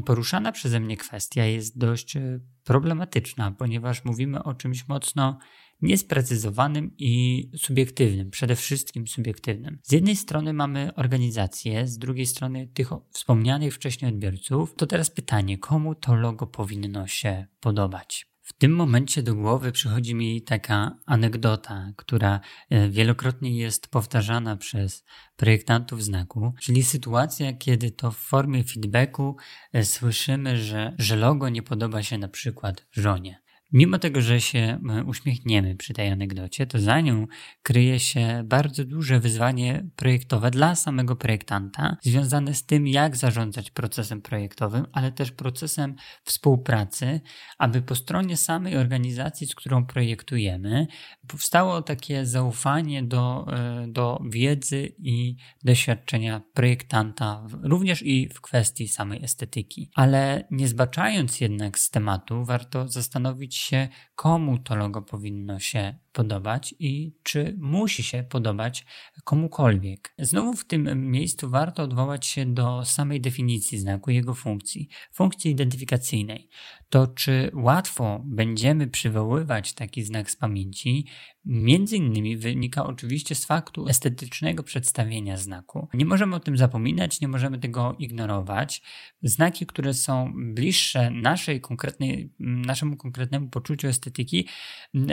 Poruszana 0.06 0.52
przeze 0.52 0.80
mnie 0.80 0.96
kwestia 0.96 1.44
jest 1.44 1.78
dość 1.78 2.16
problematyczna, 2.64 3.50
ponieważ 3.50 4.04
mówimy 4.04 4.42
o 4.42 4.54
czymś 4.54 4.88
mocno 4.88 5.38
niesprecyzowanym 5.82 6.90
i 6.98 7.50
subiektywnym, 7.56 8.30
przede 8.30 8.56
wszystkim 8.56 9.06
subiektywnym. 9.06 9.78
Z 9.82 9.92
jednej 9.92 10.16
strony 10.16 10.52
mamy 10.52 10.94
organizację, 10.96 11.86
z 11.86 11.98
drugiej 11.98 12.26
strony 12.26 12.68
tych 12.74 12.90
wspomnianych 13.10 13.74
wcześniej 13.74 14.08
odbiorców. 14.12 14.74
To 14.74 14.86
teraz 14.86 15.10
pytanie, 15.10 15.58
komu 15.58 15.94
to 15.94 16.14
logo 16.14 16.46
powinno 16.46 17.06
się 17.06 17.46
podobać? 17.60 18.31
W 18.56 18.58
tym 18.58 18.74
momencie 18.74 19.22
do 19.22 19.34
głowy 19.34 19.72
przychodzi 19.72 20.14
mi 20.14 20.42
taka 20.42 20.96
anegdota, 21.06 21.92
która 21.96 22.40
e, 22.70 22.88
wielokrotnie 22.88 23.58
jest 23.58 23.88
powtarzana 23.88 24.56
przez 24.56 25.04
projektantów 25.36 26.04
znaku, 26.04 26.54
czyli 26.60 26.82
sytuacja, 26.82 27.52
kiedy 27.52 27.90
to 27.90 28.10
w 28.10 28.16
formie 28.16 28.64
feedbacku 28.64 29.36
e, 29.72 29.84
słyszymy, 29.84 30.58
że, 30.58 30.94
że 30.98 31.16
logo 31.16 31.48
nie 31.48 31.62
podoba 31.62 32.02
się 32.02 32.18
na 32.18 32.28
przykład 32.28 32.86
żonie. 32.90 33.41
Mimo 33.72 33.98
tego, 33.98 34.20
że 34.20 34.40
się 34.40 34.78
uśmiechniemy 35.06 35.76
przy 35.76 35.94
tej 35.94 36.08
anegdocie, 36.08 36.66
to 36.66 36.78
za 36.78 37.00
nią 37.00 37.26
kryje 37.62 38.00
się 38.00 38.42
bardzo 38.44 38.84
duże 38.84 39.20
wyzwanie 39.20 39.86
projektowe 39.96 40.50
dla 40.50 40.74
samego 40.74 41.16
projektanta, 41.16 41.96
związane 42.02 42.54
z 42.54 42.66
tym, 42.66 42.86
jak 42.86 43.16
zarządzać 43.16 43.70
procesem 43.70 44.22
projektowym, 44.22 44.86
ale 44.92 45.12
też 45.12 45.32
procesem 45.32 45.94
współpracy, 46.24 47.20
aby 47.58 47.82
po 47.82 47.94
stronie 47.94 48.36
samej 48.36 48.76
organizacji, 48.76 49.46
z 49.46 49.54
którą 49.54 49.86
projektujemy, 49.86 50.86
powstało 51.28 51.82
takie 51.82 52.26
zaufanie 52.26 53.02
do, 53.02 53.46
e, 53.52 53.86
do 53.88 54.22
wiedzy 54.30 54.92
i 54.98 55.36
doświadczenia 55.64 56.42
projektanta, 56.54 57.46
również 57.62 58.02
i 58.02 58.28
w 58.28 58.40
kwestii 58.40 58.88
samej 58.88 59.24
estetyki. 59.24 59.90
Ale 59.94 60.44
nie 60.50 60.68
zbaczając 60.68 61.40
jednak 61.40 61.78
z 61.78 61.90
tematu, 61.90 62.44
warto 62.44 62.88
zastanowić 62.88 63.61
się, 63.62 63.88
komu 64.14 64.58
to 64.58 64.76
logo 64.76 65.02
powinno 65.02 65.58
się 65.58 65.94
podobać 66.12 66.74
i 66.78 67.14
czy 67.22 67.56
musi 67.58 68.02
się 68.02 68.22
podobać 68.22 68.86
komukolwiek. 69.24 70.14
Znowu 70.18 70.52
w 70.52 70.64
tym 70.64 71.10
miejscu 71.10 71.50
warto 71.50 71.82
odwołać 71.82 72.26
się 72.26 72.46
do 72.46 72.84
samej 72.84 73.20
definicji 73.20 73.78
znaku 73.78 74.10
jego 74.10 74.34
funkcji, 74.34 74.88
funkcji 75.12 75.50
identyfikacyjnej. 75.50 76.48
To 76.88 77.06
czy 77.06 77.50
łatwo 77.54 78.22
będziemy 78.24 78.86
przywoływać 78.86 79.72
taki 79.72 80.02
znak 80.02 80.30
z 80.30 80.36
pamięci, 80.36 81.06
między 81.44 81.96
innymi 81.96 82.36
wynika 82.36 82.86
oczywiście 82.86 83.34
z 83.34 83.44
faktu 83.44 83.88
estetycznego 83.88 84.62
przedstawienia 84.62 85.36
znaku. 85.36 85.88
Nie 85.94 86.04
możemy 86.04 86.36
o 86.36 86.40
tym 86.40 86.56
zapominać, 86.56 87.20
nie 87.20 87.28
możemy 87.28 87.58
tego 87.58 87.96
ignorować. 87.98 88.82
Znaki, 89.22 89.66
które 89.66 89.94
są 89.94 90.32
bliższe 90.36 91.10
naszej 91.10 91.60
konkretnej, 91.60 92.32
naszemu 92.38 92.96
konkretnemu 92.96 93.48
poczuciu 93.48 93.88
estetyki, 93.88 94.48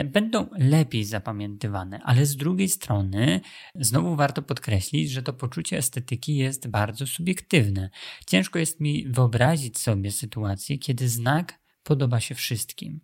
będą 0.04 0.46
lepiej 0.58 0.89
lepiej 0.90 1.04
zapamiętywane, 1.04 2.00
ale 2.04 2.26
z 2.26 2.36
drugiej 2.36 2.68
strony 2.68 3.40
znowu 3.74 4.16
warto 4.16 4.42
podkreślić, 4.42 5.10
że 5.10 5.22
to 5.22 5.32
poczucie 5.32 5.78
estetyki 5.78 6.36
jest 6.36 6.68
bardzo 6.68 7.06
subiektywne. 7.06 7.90
Ciężko 8.26 8.58
jest 8.58 8.80
mi 8.80 9.08
wyobrazić 9.08 9.78
sobie 9.78 10.10
sytuację, 10.10 10.78
kiedy 10.78 11.08
znak 11.08 11.60
podoba 11.82 12.20
się 12.20 12.34
wszystkim. 12.34 13.00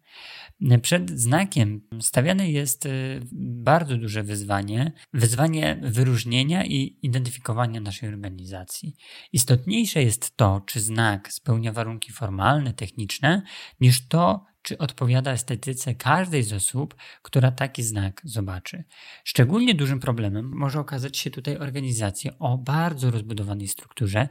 Przed 0.83 1.11
znakiem 1.11 1.81
stawiane 2.01 2.51
jest 2.51 2.87
y, 2.87 3.21
bardzo 3.33 3.97
duże 3.97 4.23
wyzwanie, 4.23 4.93
wyzwanie 5.13 5.81
wyróżnienia 5.83 6.65
i 6.65 6.99
identyfikowania 7.03 7.81
naszej 7.81 8.09
organizacji. 8.09 8.97
Istotniejsze 9.33 10.03
jest 10.03 10.37
to, 10.37 10.63
czy 10.67 10.81
znak 10.81 11.33
spełnia 11.33 11.73
warunki 11.73 12.13
formalne, 12.13 12.73
techniczne, 12.73 13.43
niż 13.81 14.09
to, 14.09 14.45
czy 14.67 14.79
odpowiada 14.79 15.33
estetyce 15.33 15.95
każdej 15.95 16.43
z 16.43 16.53
osób, 16.53 16.95
która 17.23 17.51
taki 17.51 17.83
znak 17.83 18.21
zobaczy. 18.25 18.85
Szczególnie 19.25 19.75
dużym 19.75 20.01
problemem 20.01 20.51
może 20.55 20.81
okazać 20.81 21.17
się 21.17 21.31
tutaj 21.31 21.57
organizacja 21.57 22.39
o 22.39 22.59
bardzo 22.59 23.11
rozbudowanej 23.11 23.69
strukturze, 23.69 24.29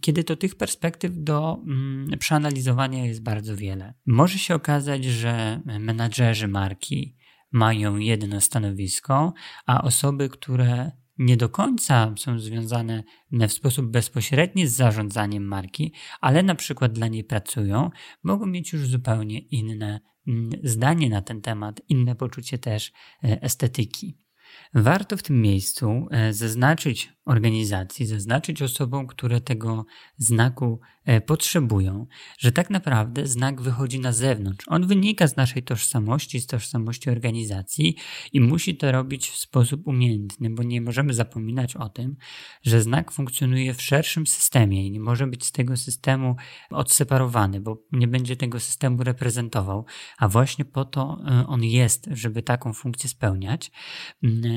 kiedy 0.00 0.24
to 0.24 0.36
tych 0.36 0.54
perspektyw 0.54 1.12
do 1.14 1.62
mm, 1.66 2.18
przeanalizowania 2.18 3.06
jest 3.06 3.22
bardzo 3.22 3.56
wiele. 3.56 3.94
Może 4.06 4.38
się 4.38 4.54
okazać, 4.54 5.04
że 5.04 5.60
menadżerzy 5.64 6.48
marki 6.48 7.16
mają 7.52 7.96
jedno 7.96 8.40
stanowisko, 8.40 9.32
a 9.66 9.82
osoby, 9.82 10.28
które 10.28 10.90
nie 11.18 11.36
do 11.36 11.48
końca 11.48 12.14
są 12.16 12.38
związane 12.38 13.02
w 13.32 13.52
sposób 13.52 13.86
bezpośredni 13.86 14.66
z 14.66 14.76
zarządzaniem 14.76 15.44
marki, 15.44 15.92
ale 16.20 16.42
na 16.42 16.54
przykład 16.54 16.92
dla 16.92 17.08
niej 17.08 17.24
pracują, 17.24 17.90
mogą 18.22 18.46
mieć 18.46 18.72
już 18.72 18.86
zupełnie 18.86 19.38
inne 19.38 20.00
mm, 20.28 20.50
zdanie 20.62 21.08
na 21.08 21.22
ten 21.22 21.40
temat, 21.40 21.80
inne 21.88 22.14
poczucie 22.14 22.58
też 22.58 22.92
e, 23.24 23.42
estetyki. 23.42 24.27
Warto 24.74 25.16
w 25.16 25.22
tym 25.22 25.42
miejscu 25.42 26.08
e, 26.10 26.32
zaznaczyć 26.32 27.12
organizacji, 27.28 28.06
zaznaczyć 28.06 28.62
osobom, 28.62 29.06
które 29.06 29.40
tego 29.40 29.86
znaku 30.16 30.80
e, 31.04 31.20
potrzebują, 31.20 32.06
że 32.38 32.52
tak 32.52 32.70
naprawdę 32.70 33.26
znak 33.26 33.60
wychodzi 33.60 34.00
na 34.00 34.12
zewnątrz. 34.12 34.64
On 34.68 34.86
wynika 34.86 35.26
z 35.26 35.36
naszej 35.36 35.62
tożsamości, 35.62 36.40
z 36.40 36.46
tożsamości 36.46 37.10
organizacji 37.10 37.96
i 38.32 38.40
musi 38.40 38.76
to 38.76 38.92
robić 38.92 39.28
w 39.28 39.36
sposób 39.36 39.86
umiejętny, 39.86 40.50
bo 40.50 40.62
nie 40.62 40.80
możemy 40.80 41.14
zapominać 41.14 41.76
o 41.76 41.88
tym, 41.88 42.16
że 42.62 42.82
znak 42.82 43.12
funkcjonuje 43.12 43.74
w 43.74 43.82
szerszym 43.82 44.26
systemie 44.26 44.86
i 44.86 44.90
nie 44.90 45.00
może 45.00 45.26
być 45.26 45.44
z 45.44 45.52
tego 45.52 45.76
systemu 45.76 46.36
odseparowany, 46.70 47.60
bo 47.60 47.82
nie 47.92 48.08
będzie 48.08 48.36
tego 48.36 48.60
systemu 48.60 49.04
reprezentował, 49.04 49.84
a 50.18 50.28
właśnie 50.28 50.64
po 50.64 50.84
to 50.84 51.18
e, 51.26 51.46
on 51.46 51.64
jest, 51.64 52.08
żeby 52.10 52.42
taką 52.42 52.72
funkcję 52.72 53.10
spełniać. 53.10 53.70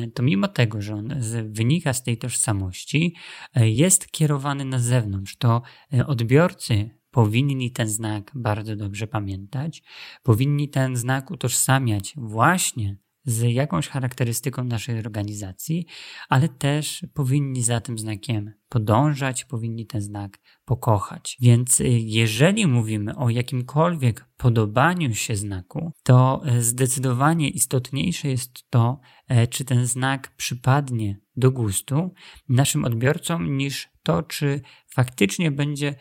To 0.08 0.24
mimo 0.24 0.48
tego, 0.48 0.81
że 0.81 0.96
on 0.96 1.13
wynika 1.51 1.93
z 1.93 2.03
tej 2.03 2.17
tożsamości, 2.17 2.62
tożsamości 2.62 3.15
e, 3.55 3.70
jest 3.70 4.12
kierowany 4.12 4.65
na 4.65 4.79
zewnątrz. 4.79 5.36
To 5.38 5.62
e, 5.93 6.08
odbiorcy 6.08 6.89
powinni 7.12 7.72
ten 7.72 7.88
znak 7.88 8.31
bardzo 8.36 8.75
dobrze 8.75 9.08
pamiętać, 9.08 9.84
powinni 10.24 10.70
ten 10.70 10.96
znak 10.96 11.31
utożsamiać 11.31 12.13
właśnie 12.17 12.98
z 13.24 13.41
jakąś 13.41 13.88
charakterystyką 13.88 14.63
naszej 14.63 15.00
organizacji, 15.00 15.86
ale 16.29 16.50
też 16.50 17.05
powinni 17.13 17.63
za 17.63 17.81
tym 17.81 17.98
znakiem 17.98 18.53
podążać, 18.71 19.45
powinni 19.45 19.85
ten 19.85 20.01
znak 20.01 20.39
pokochać. 20.65 21.37
Więc 21.41 21.81
y, 21.81 21.89
jeżeli 21.89 22.67
mówimy 22.67 23.15
o 23.15 23.29
jakimkolwiek 23.29 24.25
podobaniu 24.37 25.15
się 25.15 25.35
znaku, 25.35 25.91
to 26.03 26.41
e, 26.45 26.61
zdecydowanie 26.61 27.49
istotniejsze 27.49 28.27
jest 28.27 28.69
to, 28.69 28.99
e, 29.27 29.47
czy 29.47 29.65
ten 29.65 29.85
znak 29.85 30.35
przypadnie 30.35 31.19
do 31.35 31.51
gustu 31.51 32.13
naszym 32.49 32.85
odbiorcom, 32.85 33.57
niż 33.57 33.89
to, 34.03 34.23
czy 34.23 34.61
faktycznie 34.93 35.51
będzie 35.51 35.95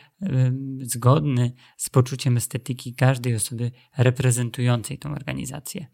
zgodny 0.81 1.53
z 1.77 1.89
poczuciem 1.89 2.37
estetyki 2.37 2.95
każdej 2.95 3.35
osoby 3.35 3.71
reprezentującej 3.97 4.97
tą 4.97 5.11
organizację. 5.11 5.87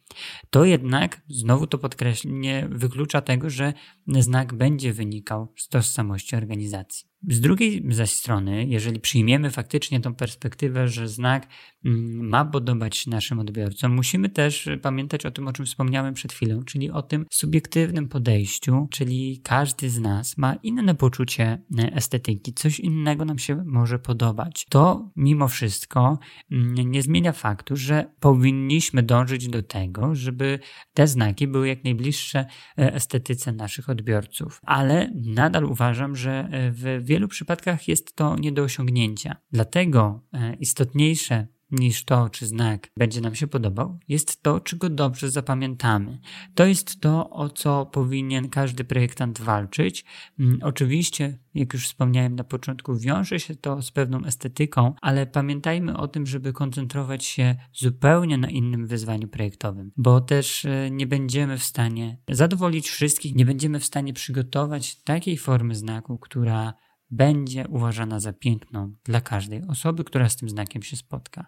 To 0.49 0.65
jednak, 0.65 1.21
znowu 1.29 1.67
to 1.67 1.77
podkreślenie, 1.77 2.67
wyklucza 2.71 3.21
tego, 3.21 3.49
że 3.49 3.73
znak 4.07 4.53
będzie 4.53 4.93
wynikał 4.93 5.53
z 5.57 5.67
tożsamości 5.67 6.35
organizacji 6.35 6.66
cywilizacji. 6.67 7.07
Z 7.23 7.41
drugiej 7.41 7.83
zaś 7.89 8.11
strony, 8.11 8.65
jeżeli 8.65 8.99
przyjmiemy 8.99 9.51
faktycznie 9.51 9.99
tą 9.99 10.15
perspektywę, 10.15 10.87
że 10.87 11.07
znak 11.07 11.47
mm, 11.85 12.29
ma 12.29 12.45
podobać 12.45 12.97
się 12.97 13.11
naszym 13.11 13.39
odbiorcom, 13.39 13.93
musimy 13.93 14.29
też 14.29 14.69
pamiętać 14.81 15.25
o 15.25 15.31
tym, 15.31 15.47
o 15.47 15.53
czym 15.53 15.65
wspomniałem 15.65 16.13
przed 16.13 16.33
chwilą, 16.33 16.63
czyli 16.63 16.91
o 16.91 17.01
tym 17.01 17.25
subiektywnym 17.31 18.07
podejściu, 18.07 18.87
czyli 18.91 19.41
każdy 19.43 19.89
z 19.89 19.99
nas 19.99 20.37
ma 20.37 20.55
inne 20.55 20.95
poczucie 20.95 21.61
e, 21.79 21.93
estetyki, 21.93 22.53
coś 22.53 22.79
innego 22.79 23.25
nam 23.25 23.39
się 23.39 23.63
może 23.65 23.99
podobać. 23.99 24.65
To 24.69 25.11
mimo 25.15 25.47
wszystko 25.47 26.19
mm, 26.51 26.91
nie 26.91 27.01
zmienia 27.01 27.31
faktu, 27.31 27.75
że 27.75 28.11
powinniśmy 28.19 29.03
dążyć 29.03 29.47
do 29.47 29.63
tego, 29.63 30.15
żeby 30.15 30.59
te 30.93 31.07
znaki 31.07 31.47
były 31.47 31.67
jak 31.67 31.83
najbliższe 31.83 32.39
e, 32.39 32.93
estetyce 32.93 33.51
naszych 33.51 33.89
odbiorców. 33.89 34.59
Ale 34.63 35.11
nadal 35.15 35.65
uważam, 35.65 36.15
że 36.15 36.49
e, 36.51 36.71
w 36.71 37.06
wielu 37.07 37.27
przypadkach 37.27 37.87
jest 37.87 38.15
to 38.15 38.35
nie 38.35 38.51
do 38.51 38.63
osiągnięcia. 38.63 39.35
Dlatego 39.51 40.23
e, 40.33 40.55
istotniejsze 40.55 41.47
niż 41.71 42.05
to, 42.05 42.29
czy 42.29 42.47
znak 42.47 42.91
będzie 42.97 43.21
nam 43.21 43.35
się 43.35 43.47
podobał, 43.47 43.99
jest 44.07 44.43
to, 44.43 44.59
czy 44.59 44.77
go 44.77 44.89
dobrze 44.89 45.31
zapamiętamy. 45.31 46.19
To 46.55 46.65
jest 46.65 47.01
to, 47.01 47.29
o 47.29 47.49
co 47.49 47.85
powinien 47.85 48.49
każdy 48.49 48.83
projektant 48.83 49.41
walczyć. 49.41 50.05
Mm, 50.39 50.59
oczywiście, 50.61 51.37
jak 51.53 51.73
już 51.73 51.87
wspomniałem 51.87 52.35
na 52.35 52.43
początku, 52.43 52.97
wiąże 52.97 53.39
się 53.39 53.55
to 53.55 53.81
z 53.81 53.91
pewną 53.91 54.25
estetyką, 54.25 54.93
ale 55.01 55.25
pamiętajmy 55.25 55.97
o 55.97 56.07
tym, 56.07 56.25
żeby 56.25 56.53
koncentrować 56.53 57.25
się 57.25 57.55
zupełnie 57.73 58.37
na 58.37 58.49
innym 58.49 58.87
wyzwaniu 58.87 59.27
projektowym, 59.27 59.91
bo 59.97 60.21
też 60.21 60.65
e, 60.65 60.91
nie 60.91 61.07
będziemy 61.07 61.57
w 61.57 61.63
stanie 61.63 62.17
zadowolić 62.29 62.89
wszystkich, 62.89 63.35
nie 63.35 63.45
będziemy 63.45 63.79
w 63.79 63.85
stanie 63.85 64.13
przygotować 64.13 65.03
takiej 65.03 65.37
formy 65.37 65.75
znaku, 65.75 66.17
która 66.17 66.73
będzie 67.11 67.67
uważana 67.67 68.19
za 68.19 68.33
piękną 68.33 68.95
dla 69.03 69.21
każdej 69.21 69.61
osoby, 69.67 70.03
która 70.03 70.29
z 70.29 70.35
tym 70.35 70.49
znakiem 70.49 70.83
się 70.83 70.97
spotka. 70.97 71.47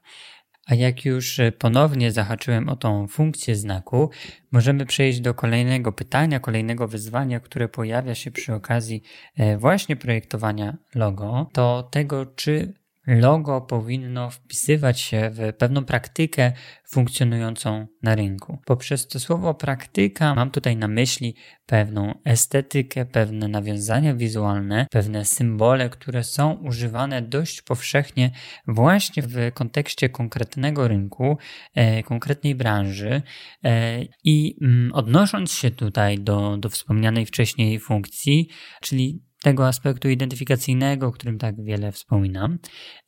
A 0.65 0.75
jak 0.75 1.05
już 1.05 1.39
ponownie 1.59 2.11
zahaczyłem 2.11 2.69
o 2.69 2.75
tą 2.75 3.07
funkcję 3.07 3.55
znaku, 3.55 4.09
możemy 4.51 4.85
przejść 4.85 5.19
do 5.19 5.33
kolejnego 5.33 5.91
pytania, 5.91 6.39
kolejnego 6.39 6.87
wyzwania, 6.87 7.39
które 7.39 7.67
pojawia 7.67 8.15
się 8.15 8.31
przy 8.31 8.53
okazji 8.53 9.01
e, 9.35 9.57
właśnie 9.57 9.95
projektowania 9.95 10.77
logo, 10.95 11.49
to 11.53 11.89
tego, 11.91 12.25
czy 12.25 12.73
logo 13.07 13.61
powinno 13.61 14.29
wpisywać 14.29 14.99
się 14.99 15.29
w 15.33 15.53
pewną 15.53 15.85
praktykę 15.85 16.51
funkcjonującą 16.91 17.87
na 18.03 18.15
rynku. 18.15 18.57
Poprzez 18.65 19.07
to 19.07 19.19
słowo 19.19 19.53
praktyka 19.53 20.35
mam 20.35 20.51
tutaj 20.51 20.77
na 20.77 20.87
myśli 20.87 21.35
pewną 21.65 22.13
estetykę, 22.25 23.05
pewne 23.05 23.47
nawiązania 23.47 24.15
wizualne, 24.15 24.87
pewne 24.91 25.25
symbole, 25.25 25.89
które 25.89 26.23
są 26.23 26.53
używane 26.53 27.21
dość 27.21 27.61
powszechnie 27.61 28.31
właśnie 28.67 29.23
w 29.23 29.51
kontekście 29.53 30.09
konkretnego 30.09 30.87
rynku, 30.87 31.37
e, 31.75 32.03
konkretnej 32.03 32.55
branży 32.55 33.21
e, 33.63 34.01
i 34.23 34.57
mm, 34.61 34.93
odnosząc 34.93 35.51
się 35.51 35.71
tutaj 35.71 36.19
do, 36.19 36.57
do 36.57 36.69
wspomnianej 36.69 37.25
wcześniej 37.25 37.79
funkcji, 37.79 38.49
czyli 38.81 39.28
tego 39.43 39.67
aspektu 39.67 40.09
identyfikacyjnego, 40.09 41.07
o 41.07 41.11
którym 41.11 41.37
tak 41.37 41.63
wiele 41.63 41.91
wspominam. 41.91 42.59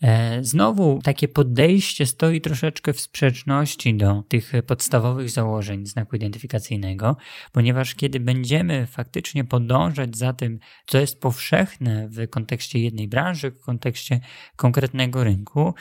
E, 0.01 0.43
znowu 0.43 0.99
takie 1.03 1.27
podejście 1.27 2.05
stoi 2.05 2.41
troszeczkę 2.41 2.93
w 2.93 3.01
sprzeczności 3.01 3.97
do 3.97 4.23
tych 4.27 4.51
podstawowych 4.67 5.29
założeń 5.29 5.85
znaku 5.85 6.15
identyfikacyjnego, 6.15 7.17
ponieważ 7.51 7.95
kiedy 7.95 8.19
będziemy 8.19 8.87
faktycznie 8.87 9.43
podążać 9.43 10.17
za 10.17 10.33
tym, 10.33 10.59
co 10.85 10.97
jest 10.97 11.21
powszechne 11.21 12.07
w 12.09 12.29
kontekście 12.29 12.79
jednej 12.79 13.07
branży, 13.07 13.51
w 13.51 13.61
kontekście 13.61 14.19
konkretnego 14.55 15.23
rynku, 15.23 15.73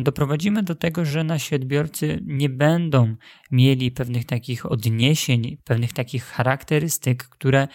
doprowadzimy 0.00 0.62
do 0.62 0.74
tego, 0.74 1.04
że 1.04 1.24
nasi 1.24 1.54
odbiorcy 1.54 2.20
nie 2.26 2.48
będą 2.48 3.16
mieli 3.50 3.90
pewnych 3.90 4.24
takich 4.24 4.72
odniesień, 4.72 5.56
pewnych 5.64 5.92
takich 5.92 6.24
charakterystyk, 6.24 7.24
które 7.24 7.68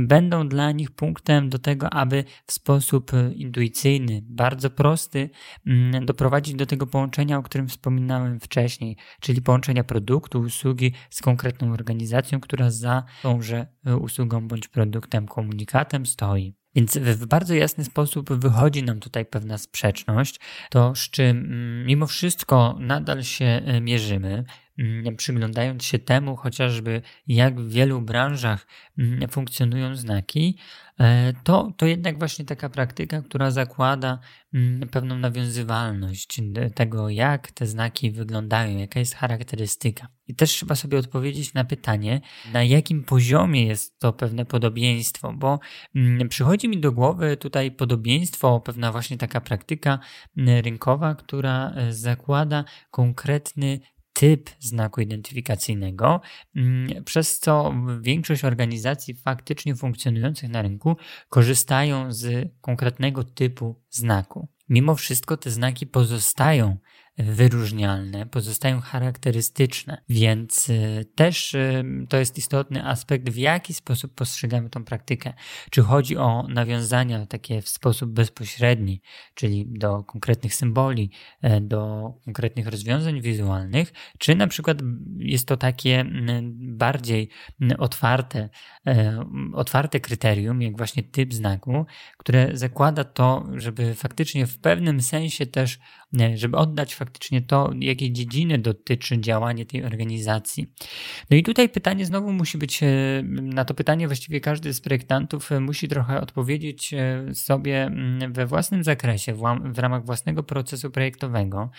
będą 0.00 0.48
dla 0.48 0.72
nich 0.72 0.90
punktem 0.90 1.48
do 1.48 1.59
tego, 1.60 1.92
aby 1.92 2.24
w 2.46 2.52
sposób 2.52 3.14
e, 3.14 3.32
intuicyjny, 3.32 4.22
bardzo 4.24 4.70
prosty, 4.70 5.30
mm, 5.66 6.06
doprowadzić 6.06 6.54
do 6.54 6.66
tego 6.66 6.86
połączenia, 6.86 7.38
o 7.38 7.42
którym 7.42 7.68
wspominałem 7.68 8.40
wcześniej, 8.40 8.96
czyli 9.20 9.42
połączenia 9.42 9.84
produktu, 9.84 10.40
usługi 10.40 10.92
z 11.10 11.20
konkretną 11.20 11.72
organizacją, 11.72 12.40
która 12.40 12.70
za 12.70 13.04
tąże 13.22 13.66
e, 13.86 13.96
usługą 13.96 14.48
bądź 14.48 14.68
produktem, 14.68 15.28
komunikatem 15.28 16.06
stoi. 16.06 16.60
Więc 16.74 16.98
w 16.98 17.26
bardzo 17.26 17.54
jasny 17.54 17.84
sposób 17.84 18.32
wychodzi 18.32 18.82
nam 18.82 19.00
tutaj 19.00 19.26
pewna 19.26 19.58
sprzeczność, 19.58 20.40
to 20.70 20.94
z 20.94 21.10
czym 21.10 21.38
mm, 21.38 21.86
mimo 21.86 22.06
wszystko 22.06 22.76
nadal 22.80 23.22
się 23.22 23.44
e, 23.44 23.80
mierzymy. 23.80 24.44
Mm, 24.80 25.16
przyglądając 25.16 25.84
się 25.84 25.98
temu 25.98 26.36
chociażby, 26.36 27.02
jak 27.26 27.60
w 27.60 27.72
wielu 27.72 28.00
branżach 28.00 28.66
mm, 28.98 29.28
funkcjonują 29.28 29.96
znaki, 29.96 30.58
e, 31.00 31.32
to, 31.44 31.72
to 31.76 31.86
jednak 31.86 32.18
właśnie 32.18 32.44
taka 32.44 32.68
praktyka, 32.68 33.22
która 33.22 33.50
zakłada 33.50 34.18
mm, 34.54 34.88
pewną 34.88 35.18
nawiązywalność 35.18 36.40
tego, 36.74 37.08
jak 37.08 37.50
te 37.50 37.66
znaki 37.66 38.10
wyglądają, 38.10 38.78
jaka 38.78 39.00
jest 39.00 39.14
charakterystyka. 39.14 40.08
I 40.26 40.34
też 40.34 40.50
trzeba 40.50 40.74
sobie 40.74 40.98
odpowiedzieć 40.98 41.54
na 41.54 41.64
pytanie, 41.64 42.20
na 42.52 42.62
jakim 42.62 43.04
poziomie 43.04 43.66
jest 43.66 43.98
to 43.98 44.12
pewne 44.12 44.44
podobieństwo, 44.44 45.32
bo 45.32 45.60
przychodzi 46.28 46.68
mi 46.68 46.80
do 46.80 46.92
głowy 46.92 47.36
tutaj 47.36 47.70
podobieństwo, 47.70 48.60
pewna 48.60 48.92
właśnie 48.92 49.18
taka 49.18 49.40
praktyka 49.40 49.98
rynkowa, 50.36 51.14
która 51.14 51.70
e, 51.70 51.92
zakłada 51.92 52.64
konkretny 52.90 53.80
typ 54.20 54.50
znaku 54.58 55.00
identyfikacyjnego, 55.00 56.20
mm, 56.56 57.04
przez 57.04 57.38
co 57.38 57.74
większość 58.00 58.44
organizacji 58.44 59.14
faktycznie 59.14 59.76
funkcjonujących 59.76 60.48
na 60.48 60.62
rynku 60.62 60.96
korzystają 61.28 62.12
z 62.12 62.48
konkretnego 62.60 63.24
typu 63.24 63.82
znaku. 63.90 64.48
Mimo 64.68 64.94
wszystko 64.94 65.36
te 65.36 65.50
znaki 65.50 65.86
pozostają 65.86 66.76
wyróżnialne, 67.22 68.26
pozostają 68.26 68.80
charakterystyczne, 68.80 70.02
więc 70.08 70.68
y, 70.68 71.06
też 71.14 71.54
y, 71.54 71.84
to 72.08 72.16
jest 72.16 72.38
istotny 72.38 72.86
aspekt, 72.86 73.30
w 73.30 73.36
jaki 73.36 73.74
sposób 73.74 74.14
postrzegamy 74.14 74.70
tą 74.70 74.84
praktykę. 74.84 75.32
Czy 75.70 75.82
chodzi 75.82 76.16
o 76.16 76.46
nawiązania 76.48 77.26
takie 77.26 77.62
w 77.62 77.68
sposób 77.68 78.10
bezpośredni, 78.10 79.02
czyli 79.34 79.66
do 79.68 80.04
konkretnych 80.04 80.54
symboli, 80.54 81.10
e, 81.42 81.60
do 81.60 82.12
konkretnych 82.24 82.66
rozwiązań 82.66 83.20
wizualnych, 83.20 83.92
czy 84.18 84.34
na 84.34 84.46
przykład 84.46 84.78
jest 85.18 85.48
to 85.48 85.56
takie 85.56 86.04
bardziej 86.52 87.28
otwarte, 87.78 88.48
e, 88.86 89.24
otwarte 89.52 90.00
kryterium, 90.00 90.62
jak 90.62 90.76
właśnie 90.76 91.02
typ 91.02 91.34
znaku, 91.34 91.86
które 92.18 92.50
zakłada 92.52 93.04
to, 93.04 93.46
żeby 93.54 93.94
faktycznie 93.94 94.46
w 94.46 94.58
pewnym 94.58 95.00
sensie 95.00 95.46
też, 95.46 95.78
żeby 96.34 96.56
oddać 96.56 96.94
faktycznie 96.94 97.42
to, 97.42 97.70
jakiej 97.80 98.12
dziedziny 98.12 98.58
dotyczy 98.58 99.20
działanie 99.20 99.66
tej 99.66 99.84
organizacji. 99.84 100.72
No 101.30 101.36
i 101.36 101.42
tutaj 101.42 101.68
pytanie 101.68 102.06
znowu 102.06 102.32
musi 102.32 102.58
być, 102.58 102.82
e, 102.82 102.88
na 103.26 103.64
to 103.64 103.74
pytanie 103.74 104.06
właściwie 104.06 104.40
każdy 104.40 104.72
z 104.72 104.80
projektantów 104.80 105.52
e, 105.52 105.60
musi 105.60 105.88
trochę 105.88 106.20
odpowiedzieć 106.20 106.94
e, 106.94 107.24
sobie 107.34 107.82
mm, 107.82 108.32
we 108.32 108.46
własnym 108.46 108.84
zakresie, 108.84 109.34
w 109.64 109.78
ramach 109.78 110.04
własnego 110.04 110.42
procesu 110.42 110.90
projektowego, 110.90 111.70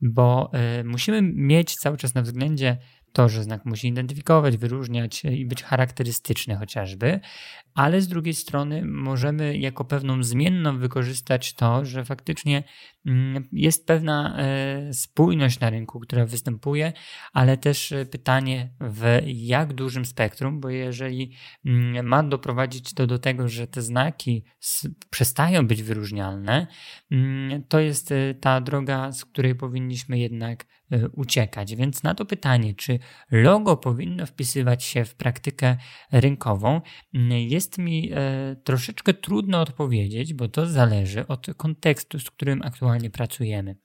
bo 0.00 0.50
musimy 0.84 1.22
mieć 1.22 1.76
cały 1.76 1.96
czas 1.96 2.14
na 2.14 2.22
względzie 2.22 2.78
to, 3.12 3.28
że 3.28 3.42
znak 3.42 3.64
musi 3.64 3.88
identyfikować, 3.88 4.56
wyróżniać 4.56 5.24
i 5.24 5.46
być 5.46 5.62
charakterystyczny 5.62 6.56
chociażby, 6.56 7.20
ale 7.74 8.00
z 8.00 8.08
drugiej 8.08 8.34
strony 8.34 8.84
możemy 8.84 9.58
jako 9.58 9.84
pewną 9.84 10.22
zmienną 10.22 10.78
wykorzystać 10.78 11.52
to, 11.52 11.84
że 11.84 12.04
faktycznie 12.04 12.64
jest 13.52 13.86
pewna 13.86 14.36
e, 14.38 14.94
spójność 14.94 15.60
na 15.60 15.70
rynku, 15.70 16.00
która 16.00 16.26
występuje, 16.26 16.92
ale 17.32 17.56
też 17.56 17.94
pytanie 18.10 18.70
w 18.80 19.22
jak 19.26 19.72
dużym 19.72 20.04
spektrum, 20.04 20.60
bo 20.60 20.68
jeżeli 20.68 21.32
mm, 21.64 22.06
ma 22.06 22.22
doprowadzić 22.22 22.94
to 22.94 23.06
do 23.06 23.18
tego, 23.18 23.48
że 23.48 23.66
te 23.66 23.82
znaki 23.82 24.44
przestają 25.10 25.66
być 25.66 25.82
wyróżnialne, 25.82 26.66
mm, 27.10 27.64
to 27.64 27.80
jest 27.80 28.14
ta 28.40 28.60
droga, 28.60 29.12
z 29.12 29.24
której 29.24 29.54
powinniśmy 29.54 30.18
jednak 30.18 30.66
E, 30.92 31.08
uciekać. 31.08 31.76
Więc 31.76 32.02
na 32.02 32.14
to 32.14 32.24
pytanie, 32.24 32.74
czy 32.74 32.98
logo 33.30 33.76
powinno 33.76 34.26
wpisywać 34.26 34.84
się 34.84 35.04
w 35.04 35.14
praktykę 35.14 35.76
rynkową, 36.12 36.80
jest 37.30 37.78
mi 37.78 38.10
e, 38.12 38.56
troszeczkę 38.64 39.14
trudno 39.14 39.60
odpowiedzieć, 39.60 40.34
bo 40.34 40.48
to 40.48 40.66
zależy 40.66 41.26
od 41.26 41.46
kontekstu, 41.56 42.18
z 42.18 42.30
którym 42.30 42.62
aktualnie 42.62 42.91
pracujemy. 43.10 43.76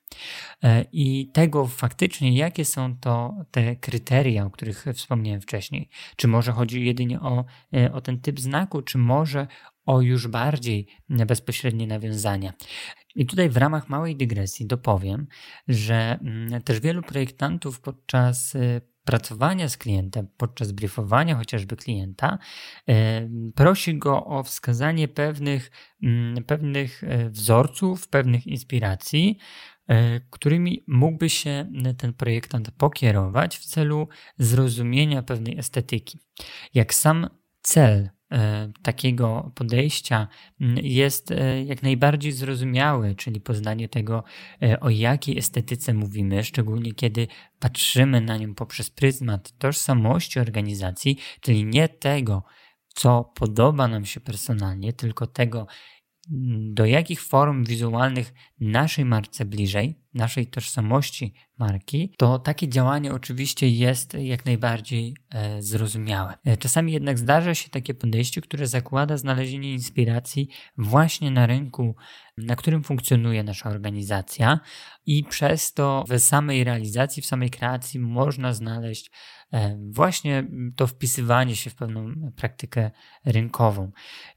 E, 0.63 0.85
I 0.91 1.31
tego 1.33 1.67
faktycznie, 1.67 2.37
jakie 2.37 2.65
są 2.65 2.97
to 2.97 3.35
te 3.51 3.75
kryteria, 3.75 4.45
o 4.45 4.49
których 4.49 4.85
wspomniałem 4.93 5.41
wcześniej. 5.41 5.89
Czy 6.15 6.27
może 6.27 6.51
chodzi 6.51 6.85
jedynie 6.85 7.19
o, 7.21 7.45
o 7.93 8.01
ten 8.01 8.21
typ 8.21 8.39
znaku, 8.39 8.81
czy 8.81 8.97
może 8.97 9.47
o 9.85 10.01
już 10.01 10.27
bardziej 10.27 10.87
bezpośrednie 11.09 11.87
nawiązania. 11.87 12.53
I 13.15 13.25
tutaj 13.25 13.49
w 13.49 13.57
ramach 13.57 13.89
małej 13.89 14.15
dygresji 14.15 14.67
dopowiem, 14.67 15.27
że 15.67 16.19
mm, 16.21 16.61
też 16.61 16.79
wielu 16.79 17.01
projektantów 17.01 17.81
podczas 17.81 18.55
y, 18.55 18.81
pracowania 19.07 19.69
z 19.69 19.77
klientem, 19.77 20.27
podczas 20.37 20.71
briefowania 20.71 21.35
chociażby 21.35 21.75
klienta, 21.75 22.37
y, 22.89 22.93
prosi 23.55 23.97
go 23.97 24.25
o 24.25 24.43
wskazanie 24.43 25.07
pewnych, 25.07 25.71
mm, 26.03 26.43
pewnych 26.43 27.03
y, 27.03 27.29
wzorców, 27.29 28.07
pewnych 28.07 28.47
inspiracji, 28.47 29.37
którymi 30.29 30.83
mógłby 30.87 31.29
się 31.29 31.71
ten 31.97 32.13
projektant 32.13 32.71
pokierować 32.71 33.57
w 33.57 33.65
celu 33.65 34.07
zrozumienia 34.37 35.23
pewnej 35.23 35.57
estetyki. 35.59 36.19
Jak 36.73 36.93
sam 36.93 37.29
cel 37.61 38.09
E, 38.09 38.16
takiego 38.81 39.51
podejścia 39.55 40.27
mm, 40.61 40.77
jest 40.85 41.31
e, 41.31 41.63
jak 41.63 41.83
najbardziej 41.83 42.31
zrozumiałe, 42.31 43.15
czyli 43.15 43.41
poznanie 43.41 43.89
tego, 43.89 44.23
e, 44.63 44.79
o 44.79 44.89
jakiej 44.89 45.37
estetyce 45.37 45.93
mówimy, 45.93 46.43
szczególnie 46.43 46.93
kiedy 46.93 47.27
patrzymy 47.59 48.21
na 48.21 48.37
nią 48.37 48.55
poprzez 48.55 48.89
pryzmat 48.89 49.57
tożsamości 49.57 50.39
organizacji, 50.39 51.17
czyli 51.41 51.65
nie 51.65 51.89
tego, 51.89 52.43
co 52.87 53.31
podoba 53.35 53.87
nam 53.87 54.05
się 54.05 54.19
personalnie, 54.19 54.93
tylko 54.93 55.27
tego, 55.27 55.67
mm, 56.31 56.73
do 56.73 56.85
jakich 56.85 57.21
form 57.23 57.63
wizualnych 57.65 58.33
naszej 58.59 59.05
marce 59.05 59.45
bliżej, 59.45 59.95
naszej 60.13 60.47
tożsamości 60.47 61.33
marki, 61.57 62.13
to 62.17 62.39
takie 62.39 62.67
działanie 62.67 63.13
oczywiście 63.13 63.69
jest 63.69 64.13
jak 64.13 64.45
najbardziej 64.45 65.15
e, 65.29 65.61
zrozumiałe. 65.61 66.37
E, 66.45 66.57
czasami 66.57 66.93
jednak 66.93 67.19
zdarza 67.19 67.55
się 67.55 67.69
takie 67.69 67.93
podejście, 67.93 68.41
które 68.41 68.67
zakłada 68.67 69.17
znalezienie 69.17 69.73
inspiracji 69.73 70.49
właśnie 70.77 71.31
na 71.31 71.45
rynku, 71.45 71.95
na 72.37 72.55
którym 72.55 72.83
funkcjonuje 72.83 73.43
nasza 73.43 73.69
organizacja, 73.69 74.59
i 75.05 75.23
przez 75.23 75.73
to 75.73 76.05
w 76.09 76.19
samej 76.19 76.63
realizacji, 76.63 77.23
w 77.23 77.25
samej 77.25 77.49
kreacji 77.49 77.99
można 77.99 78.53
znaleźć 78.53 79.11
e, 79.53 79.77
właśnie 79.91 80.47
to 80.75 80.87
wpisywanie 80.87 81.55
się 81.55 81.69
w 81.69 81.75
pewną 81.75 82.31
praktykę 82.35 82.91
rynkową. 83.25 83.91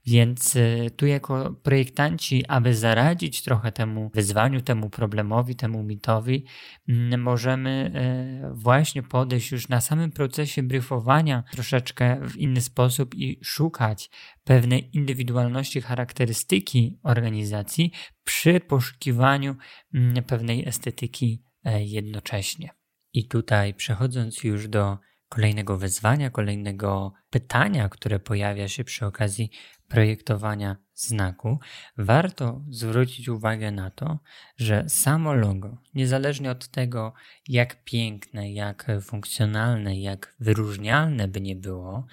Więc 0.07 0.59
tu, 0.97 1.07
jako 1.07 1.55
projektanci, 1.63 2.47
aby 2.47 2.75
zaradzić 2.75 3.43
trochę 3.43 3.73
temu 3.73 4.10
wyzwaniu, 4.15 4.61
temu 4.61 4.91
problemowi, 4.91 5.57
temu 5.57 5.83
mitowi, 5.83 6.45
mm, 6.89 7.21
możemy 7.23 7.93
e, 7.95 8.55
właśnie 8.55 9.03
podejść 9.03 9.53
już 9.53 9.69
na 9.69 9.81
samym 9.81 10.11
procesie 10.11 10.63
briefowania 10.63 11.45
troszeczkę 11.53 12.29
w 12.29 12.37
inny 12.37 12.61
sposób 12.61 13.15
i 13.15 13.39
szukać 13.43 14.11
pewnej 14.45 14.97
indywidualności, 14.97 15.81
charakterystyki 15.81 16.99
organizacji 17.03 17.93
przy 18.25 18.61
poszukiwaniu 18.61 19.57
mm, 19.95 20.25
pewnej 20.25 20.69
estetyki 20.69 21.43
e, 21.65 21.85
jednocześnie. 21.85 22.71
I 23.13 23.29
tutaj 23.29 23.75
przechodząc 23.75 24.45
już 24.45 24.69
do 24.69 24.99
kolejnego 25.29 25.79
wyzwania, 25.79 26.31
kolejnego 26.31 27.13
pytania, 27.31 27.89
które 27.89 28.19
pojawia 28.19 28.69
się 28.69 28.85
przy 28.85 29.07
okazji 29.07 29.51
projektowania 29.91 30.77
znaku, 30.95 31.59
warto 31.99 32.65
zwrócić 32.71 33.29
uwagę 33.29 33.71
na 33.71 33.91
to, 33.91 34.19
że 34.57 34.85
samo 34.89 35.35
logo, 35.35 35.77
niezależnie 35.95 36.51
od 36.51 36.69
tego, 36.69 37.13
jak 37.49 37.85
piękne, 37.85 38.53
jak 38.53 38.87
funkcjonalne, 39.03 40.01
jak 40.01 40.35
wyróżnialne 40.41 41.29
by 41.29 41.41
nie 41.41 41.57
było, 41.57 42.07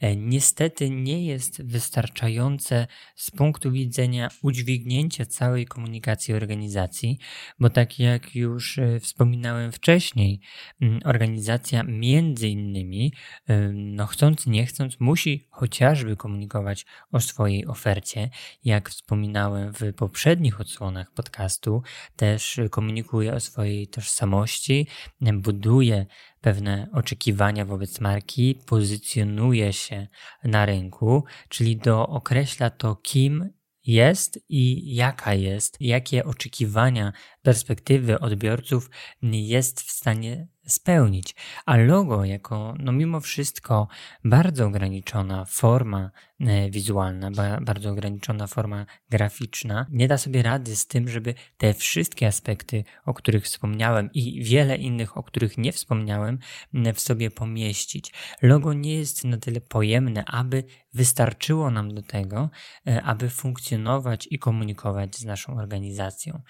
e, 0.00 0.16
niestety 0.16 0.90
nie 0.90 1.26
jest 1.26 1.62
wystarczające 1.62 2.86
z 3.16 3.30
punktu 3.30 3.72
widzenia 3.72 4.28
udźwignięcia 4.42 5.26
całej 5.26 5.66
komunikacji 5.66 6.34
organizacji, 6.34 7.18
bo 7.58 7.70
tak 7.70 7.98
jak 7.98 8.34
już 8.36 8.78
e, 8.78 9.00
wspominałem 9.00 9.72
wcześniej, 9.72 10.40
organizacja 11.04 11.82
między 11.82 12.48
innymi, 12.48 13.12
e, 13.46 13.58
no 13.72 14.06
chcąc 14.06 14.46
nie 14.46 14.66
chcąc, 14.66 15.00
musi 15.00 15.48
chociażby 15.50 16.16
komunikować 16.16 16.86
o 17.12 17.19
swojej 17.20 17.66
ofercie, 17.66 18.30
jak 18.64 18.90
wspominałem 18.90 19.72
w 19.72 19.94
poprzednich 19.96 20.60
odsłonach 20.60 21.12
podcastu, 21.12 21.82
też 22.16 22.60
komunikuje 22.70 23.34
o 23.34 23.40
swojej 23.40 23.88
tożsamości, 23.88 24.86
buduje 25.32 26.06
pewne 26.40 26.88
oczekiwania 26.92 27.64
wobec 27.64 28.00
marki, 28.00 28.60
pozycjonuje 28.66 29.72
się 29.72 30.06
na 30.44 30.66
rynku, 30.66 31.24
czyli 31.48 31.76
dookreśla 31.76 32.70
to, 32.70 32.96
kim 32.96 33.50
jest 33.86 34.40
i 34.48 34.94
jaka 34.94 35.34
jest, 35.34 35.76
jakie 35.80 36.24
oczekiwania, 36.24 37.12
perspektywy 37.42 38.20
odbiorców 38.20 38.90
jest 39.22 39.80
w 39.80 39.90
stanie 39.90 40.46
spełnić. 40.70 41.34
A 41.66 41.76
logo, 41.76 42.24
jako 42.24 42.74
no 42.78 42.92
mimo 42.92 43.20
wszystko 43.20 43.88
bardzo 44.24 44.66
ograniczona 44.66 45.44
forma 45.44 46.10
e, 46.40 46.70
wizualna, 46.70 47.30
bardzo 47.60 47.90
ograniczona 47.90 48.46
forma 48.46 48.86
graficzna, 49.10 49.86
nie 49.90 50.08
da 50.08 50.18
sobie 50.18 50.42
rady 50.42 50.76
z 50.76 50.86
tym, 50.86 51.08
żeby 51.08 51.34
te 51.56 51.74
wszystkie 51.74 52.26
aspekty, 52.26 52.84
o 53.04 53.14
których 53.14 53.44
wspomniałem 53.44 54.10
i 54.12 54.44
wiele 54.44 54.76
innych, 54.76 55.16
o 55.16 55.22
których 55.22 55.58
nie 55.58 55.72
wspomniałem, 55.72 56.38
w 56.94 57.00
sobie 57.00 57.30
pomieścić. 57.30 58.12
Logo 58.42 58.72
nie 58.72 58.94
jest 58.94 59.24
na 59.24 59.36
tyle 59.36 59.60
pojemne, 59.60 60.24
aby 60.24 60.64
wystarczyło 60.94 61.70
nam 61.70 61.94
do 61.94 62.02
tego, 62.02 62.50
e, 62.86 63.02
aby 63.02 63.30
funkcjonować 63.30 64.28
i 64.30 64.38
komunikować 64.38 65.16
z 65.16 65.24
naszą 65.24 65.56
organizacją. 65.56 66.42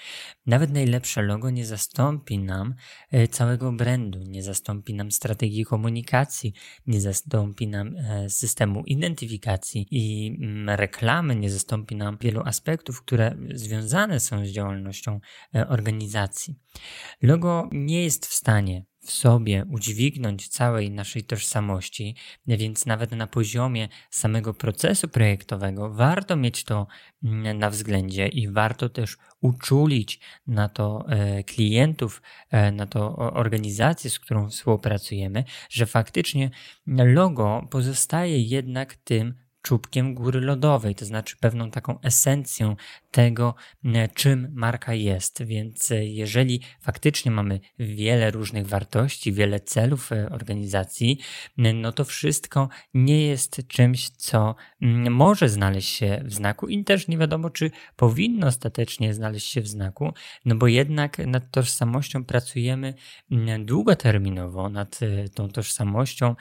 Nawet 0.47 0.71
najlepsze 0.81 1.23
logo 1.23 1.51
nie 1.51 1.67
zastąpi 1.67 2.39
nam 2.39 2.75
e, 3.11 3.29
całego 3.29 3.73
brandu, 3.73 4.19
nie 4.23 4.43
zastąpi 4.43 4.95
nam 4.95 5.11
strategii 5.11 5.65
komunikacji, 5.65 6.53
nie 6.87 7.01
zastąpi 7.01 7.69
nam 7.69 7.97
e, 7.97 8.31
systemu 8.31 8.83
identyfikacji 8.87 9.87
i 9.91 10.37
mm, 10.43 10.71
reklamy, 10.77 11.37
nie 11.37 11.51
zastąpi 11.51 11.97
nam 11.97 12.19
wielu 12.21 12.41
aspektów, 12.45 13.03
które 13.03 13.37
związane 13.55 14.21
są 14.21 14.47
z 14.47 14.49
działalnością 14.49 15.21
organizacji. 15.69 16.55
Logo 17.23 17.69
nie 17.73 18.05
jest 18.05 18.27
w 18.27 18.35
stanie 18.35 18.90
w 19.01 19.11
sobie 19.11 19.65
udźwignąć 19.71 20.49
całej 20.49 20.91
naszej 20.91 21.25
tożsamości, 21.25 22.17
więc 22.47 22.87
nawet 22.87 23.13
na 23.13 23.27
poziomie 23.27 23.89
samego 24.11 24.55
procesu 24.55 25.09
projektowego 25.09 25.91
warto 25.91 26.37
mieć 26.37 26.65
to 26.65 26.87
mm, 27.25 27.59
na 27.59 27.71
względzie 27.71 28.29
i 28.29 28.49
warto 28.49 28.89
też 28.89 29.17
uczulić 29.41 30.21
na 30.47 30.69
to 30.69 31.05
e, 31.09 31.45
klientów, 31.45 32.23
e, 32.51 32.73
na 32.73 32.87
to 32.87 33.17
organizację, 33.17 34.11
z 34.11 34.19
którą 34.19 34.51
współpracujemy, 34.51 35.45
że 35.71 35.87
faktycznie 35.87 36.51
logo 36.87 37.67
pozostaje 37.71 38.43
jednak 38.43 38.95
tym, 38.95 39.35
czubkiem 39.63 40.15
góry 40.15 40.41
lodowej, 40.41 40.95
to 40.95 41.05
znaczy 41.05 41.37
pewną 41.41 41.71
taką 41.71 42.01
esencją 42.01 42.77
tego, 43.11 43.55
e, 43.85 44.09
czym 44.09 44.49
marka 44.55 44.95
jest. 44.95 45.43
Więc 45.43 45.91
e, 45.91 46.07
jeżeli 46.07 46.61
faktycznie 46.81 47.31
mamy 47.31 47.61
wiele 47.79 48.31
różnych 48.31 48.67
wartości, 48.67 49.33
wiele 49.33 49.61
celów 49.61 50.13
e, 50.13 50.31
organizacji, 50.31 51.19
no 51.57 51.93
to 51.93 52.05
wszystko 52.05 52.69
nie 52.95 53.27
jest 53.27 53.63
czymś, 53.69 54.09
co 54.09 54.55
może 55.11 55.49
znaleźć 55.49 55.89
się 55.89 56.23
w 56.25 56.35
znaku 56.35 56.69
i 56.69 56.85
też 56.85 57.09
nie 57.09 57.19
wiadomo, 57.19 57.51
czy 57.51 57.71
powinno 57.97 58.47
ostatecznie 58.47 59.15
znaleźć 59.15 59.53
się 59.53 59.61
w 59.61 59.69
znaku, 59.69 60.13
no 60.45 60.55
bo 60.55 60.67
jednak 60.67 61.19
nad 61.19 61.51
tożsamością 61.51 62.25
pracujemy 62.25 62.95
długoterminowo, 63.59 64.69
nad 64.69 65.01
tą 65.35 65.49
tożsamością, 65.49 66.35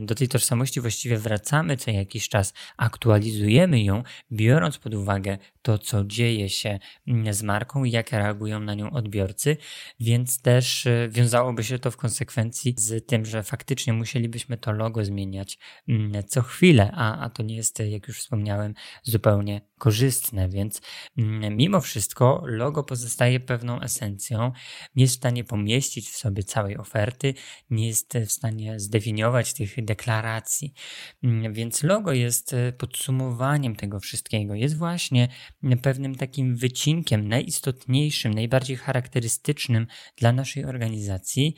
do 0.00 0.14
tej 0.14 0.28
tożsamości 0.28 0.80
właściwie 0.80 1.18
wracamy 1.18 1.76
co 1.76 1.90
jakiś 1.90 2.15
jakiś 2.16 2.28
czas 2.28 2.52
aktualizujemy 2.76 3.82
ją, 3.82 4.02
biorąc 4.32 4.78
pod 4.78 4.94
uwagę 4.94 5.38
to, 5.62 5.78
co 5.78 6.04
dzieje 6.04 6.48
się 6.48 6.78
mm, 7.08 7.34
z 7.34 7.42
marką 7.42 7.84
jak 7.84 8.12
reagują 8.12 8.60
na 8.60 8.74
nią 8.74 8.90
odbiorcy, 8.90 9.56
więc 10.00 10.42
też 10.42 10.86
y, 10.86 11.08
wiązałoby 11.12 11.64
się 11.64 11.78
to 11.78 11.90
w 11.90 11.96
konsekwencji 11.96 12.74
z 12.78 13.06
tym, 13.06 13.24
że 13.24 13.42
faktycznie 13.42 13.92
musielibyśmy 13.92 14.56
to 14.56 14.72
logo 14.72 15.04
zmieniać 15.04 15.58
mm, 15.88 16.24
co 16.26 16.42
chwilę, 16.42 16.90
a, 16.94 17.18
a 17.20 17.30
to 17.30 17.42
nie 17.42 17.56
jest, 17.56 17.78
jak 17.78 18.08
już 18.08 18.18
wspomniałem, 18.18 18.74
zupełnie 19.02 19.60
korzystne, 19.78 20.48
więc 20.48 20.80
mm, 21.18 21.56
mimo 21.56 21.80
wszystko 21.80 22.42
logo 22.46 22.84
pozostaje 22.84 23.40
pewną 23.40 23.80
esencją, 23.80 24.52
nie 24.96 25.04
jest 25.04 25.14
w 25.14 25.18
stanie 25.18 25.44
pomieścić 25.44 26.08
w 26.08 26.16
sobie 26.16 26.42
całej 26.42 26.76
oferty, 26.76 27.34
nie 27.70 27.86
jest 27.86 28.18
w 28.26 28.32
stanie 28.32 28.80
zdefiniować 28.80 29.54
tych 29.54 29.84
deklaracji, 29.84 30.74
więc 31.50 31.82
logo 31.82 32.12
jest 32.12 32.52
y, 32.52 32.72
podsumowaniem 32.78 33.76
tego 33.76 34.00
wszystkiego, 34.00 34.54
jest 34.54 34.76
właśnie 34.76 35.28
pewnym 35.82 36.14
takim 36.14 36.56
wycinkiem 36.56 37.28
najistotniejszym, 37.28 38.34
najbardziej 38.34 38.76
charakterystycznym 38.76 39.86
dla 40.16 40.32
naszej 40.32 40.64
organizacji, 40.64 41.54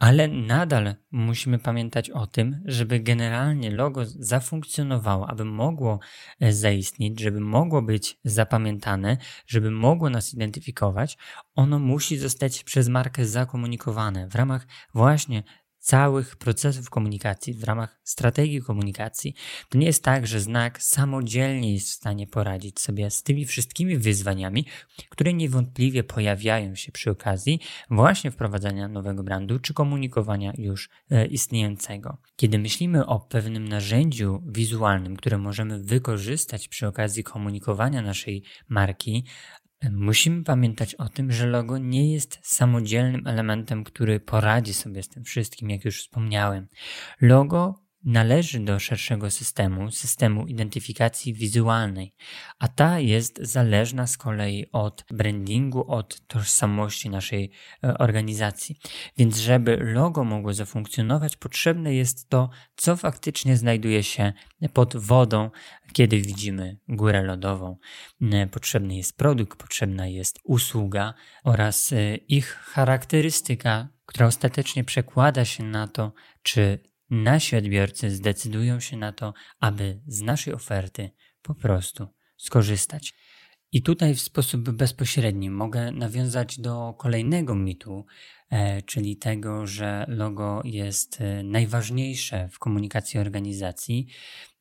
ale 0.00 0.28
nadal 0.28 0.94
musimy 1.10 1.58
pamiętać 1.58 2.10
o 2.10 2.26
tym, 2.26 2.62
żeby 2.64 3.00
generalnie 3.00 3.70
logo 3.70 4.04
zafunkcjonowało, 4.04 5.30
aby 5.30 5.44
mogło 5.44 5.98
e, 6.40 6.52
zaistnieć, 6.52 7.20
żeby 7.20 7.40
mogło 7.40 7.82
być 7.82 8.18
zapamiętane, 8.24 9.16
żeby 9.46 9.70
mogło 9.70 10.10
nas 10.10 10.34
identyfikować, 10.34 11.18
ono 11.54 11.78
musi 11.78 12.18
zostać 12.18 12.64
przez 12.64 12.88
markę 12.88 13.26
zakomunikowane 13.26 14.28
w 14.28 14.34
ramach 14.34 14.66
właśnie 14.94 15.42
całych 15.80 16.36
procesów 16.36 16.90
komunikacji, 16.90 17.54
w 17.54 17.64
ramach 17.64 18.00
strategii 18.04 18.62
komunikacji. 18.62 19.34
To 19.68 19.78
nie 19.78 19.86
jest 19.86 20.04
tak, 20.04 20.26
że 20.26 20.40
znak 20.40 20.82
samodzielnie 20.82 21.74
jest 21.74 21.88
w 21.88 21.92
stanie 21.92 22.26
poradzić 22.26 22.80
sobie 22.80 23.10
z 23.10 23.22
tymi 23.22 23.46
wszystkimi 23.46 23.96
wyzwaniami, 23.98 24.64
które 25.08 25.32
niewątpliwie 25.32 26.04
pojawiają 26.04 26.74
się 26.74 26.92
przy 26.92 27.10
okazji 27.10 27.60
właśnie 27.90 28.30
wprowadzania 28.30 28.88
nowego 28.88 29.22
brandu 29.22 29.58
czy 29.58 29.74
komunikowania 29.74 30.52
już 30.58 30.90
e, 31.10 31.26
istniejącego. 31.26 32.18
Kiedy 32.36 32.58
myślimy 32.58 33.06
o 33.06 33.20
pewnym 33.20 33.68
narzędziu 33.68 34.42
wizualnym, 34.46 35.16
które 35.16 35.38
możemy 35.38 35.82
wykorzystać 35.82 36.68
przy 36.68 36.86
okazji 36.86 37.24
komunikowania 37.24 38.02
naszej 38.02 38.42
marki, 38.68 39.24
Musimy 39.90 40.44
pamiętać 40.44 40.94
o 40.94 41.08
tym, 41.08 41.32
że 41.32 41.46
logo 41.46 41.78
nie 41.78 42.12
jest 42.12 42.38
samodzielnym 42.42 43.26
elementem, 43.26 43.84
który 43.84 44.20
poradzi 44.20 44.74
sobie 44.74 45.02
z 45.02 45.08
tym 45.08 45.24
wszystkim, 45.24 45.70
jak 45.70 45.84
już 45.84 46.02
wspomniałem. 46.02 46.66
Logo 47.20 47.79
należy 48.04 48.60
do 48.60 48.78
szerszego 48.78 49.30
systemu, 49.30 49.90
systemu 49.90 50.46
identyfikacji 50.46 51.34
wizualnej, 51.34 52.14
a 52.58 52.68
ta 52.68 53.00
jest 53.00 53.38
zależna 53.42 54.06
z 54.06 54.18
kolei 54.18 54.66
od 54.72 55.04
brandingu, 55.10 55.90
od 55.90 56.26
tożsamości 56.26 57.10
naszej 57.10 57.50
e, 57.84 57.98
organizacji. 57.98 58.78
Więc 59.18 59.38
żeby 59.38 59.76
logo 59.76 60.24
mogło 60.24 60.54
zafunkcjonować, 60.54 61.36
potrzebne 61.36 61.94
jest 61.94 62.28
to, 62.28 62.50
co 62.76 62.96
faktycznie 62.96 63.56
znajduje 63.56 64.02
się 64.02 64.32
pod 64.72 64.96
wodą, 64.96 65.50
kiedy 65.92 66.20
widzimy 66.20 66.78
górę 66.88 67.22
lodową. 67.22 67.76
E, 68.32 68.46
potrzebny 68.46 68.96
jest 68.96 69.16
produkt, 69.16 69.58
potrzebna 69.58 70.06
jest 70.06 70.38
usługa 70.44 71.14
oraz 71.44 71.92
e, 71.92 72.16
ich 72.16 72.46
charakterystyka, 72.46 73.88
która 74.06 74.26
ostatecznie 74.26 74.84
przekłada 74.84 75.44
się 75.44 75.64
na 75.64 75.88
to, 75.88 76.12
czy 76.42 76.89
nasi 77.10 77.56
odbiorcy 77.56 78.10
zdecydują 78.10 78.80
się 78.80 78.96
na 78.96 79.12
to, 79.12 79.34
aby 79.60 80.00
z 80.06 80.20
naszej 80.20 80.54
oferty 80.54 81.10
po 81.42 81.54
prostu 81.54 82.06
skorzystać. 82.36 83.14
I 83.72 83.82
tutaj 83.82 84.14
w 84.14 84.20
sposób 84.20 84.70
bezpośredni 84.70 85.50
mogę 85.50 85.92
nawiązać 85.92 86.60
do 86.60 86.94
kolejnego 86.98 87.54
mitu, 87.54 88.06
czyli 88.86 89.16
tego, 89.16 89.66
że 89.66 90.04
logo 90.08 90.62
jest 90.64 91.20
e, 91.20 91.42
najważniejsze 91.42 92.48
w 92.52 92.58
komunikacji 92.58 93.20
organizacji. 93.20 94.06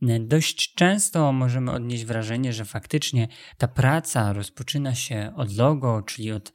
E, 0.02 0.20
dość 0.20 0.74
często 0.74 1.32
możemy 1.32 1.72
odnieść 1.72 2.06
wrażenie, 2.06 2.54
że 2.54 2.66
faktycznie 2.66 3.28
ta 3.58 3.68
praca 3.68 4.34
rozpoczyna 4.34 4.96
się 4.96 5.34
od 5.36 5.56
logo, 5.58 6.02
czyli 6.02 6.32
od 6.32 6.54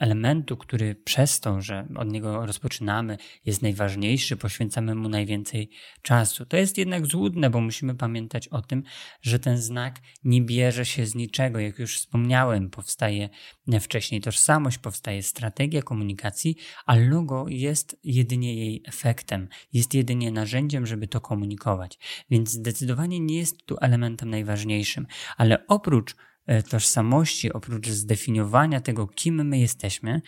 elementu, 0.00 0.56
który 0.56 0.94
przez 0.94 1.40
to, 1.40 1.60
że 1.60 1.88
od 1.96 2.12
niego 2.12 2.46
rozpoczynamy, 2.46 3.18
jest 3.44 3.62
najważniejszy, 3.62 4.36
poświęcamy 4.36 4.94
mu 4.94 5.08
najwięcej 5.08 5.70
czasu. 6.02 6.46
To 6.46 6.56
jest 6.56 6.78
jednak 6.78 7.06
złudne, 7.06 7.50
bo 7.50 7.60
musimy 7.60 7.94
pamiętać 7.94 8.48
o 8.48 8.62
tym, 8.62 8.82
że 9.22 9.38
ten 9.38 9.58
znak 9.58 10.00
nie 10.24 10.42
bierze 10.42 10.84
się 10.84 11.06
z 11.06 11.14
niczego. 11.14 11.58
Jak 11.58 11.78
już 11.78 11.98
wspomniałem, 11.98 12.70
powstaje 12.70 13.28
wcześniej 13.80 14.20
tożsamość, 14.20 14.78
powstaje 14.78 15.22
strategia 15.22 15.82
komunikacji, 15.82 16.56
a 16.86 16.96
logo 16.96 17.44
jest 17.48 17.96
jedynie 18.04 18.54
jej 18.54 18.82
efektem, 18.86 19.48
jest 19.72 19.94
jedynie 19.94 20.32
narzędziem, 20.32 20.86
żeby 20.86 21.08
to 21.08 21.20
komunikować. 21.20 21.98
Więc 22.30 22.50
zdecydowanie 22.50 23.20
nie 23.20 23.38
jest 23.38 23.66
tu 23.66 23.76
elementem 23.80 24.30
najważniejszym, 24.30 25.06
ale 25.36 25.66
oprócz 25.66 26.16
e, 26.46 26.62
tożsamości, 26.62 27.52
oprócz 27.52 27.88
zdefiniowania 27.88 28.80
tego, 28.80 29.06
kim 29.06 29.48
my 29.48 29.58
jesteśmy, 29.58 30.22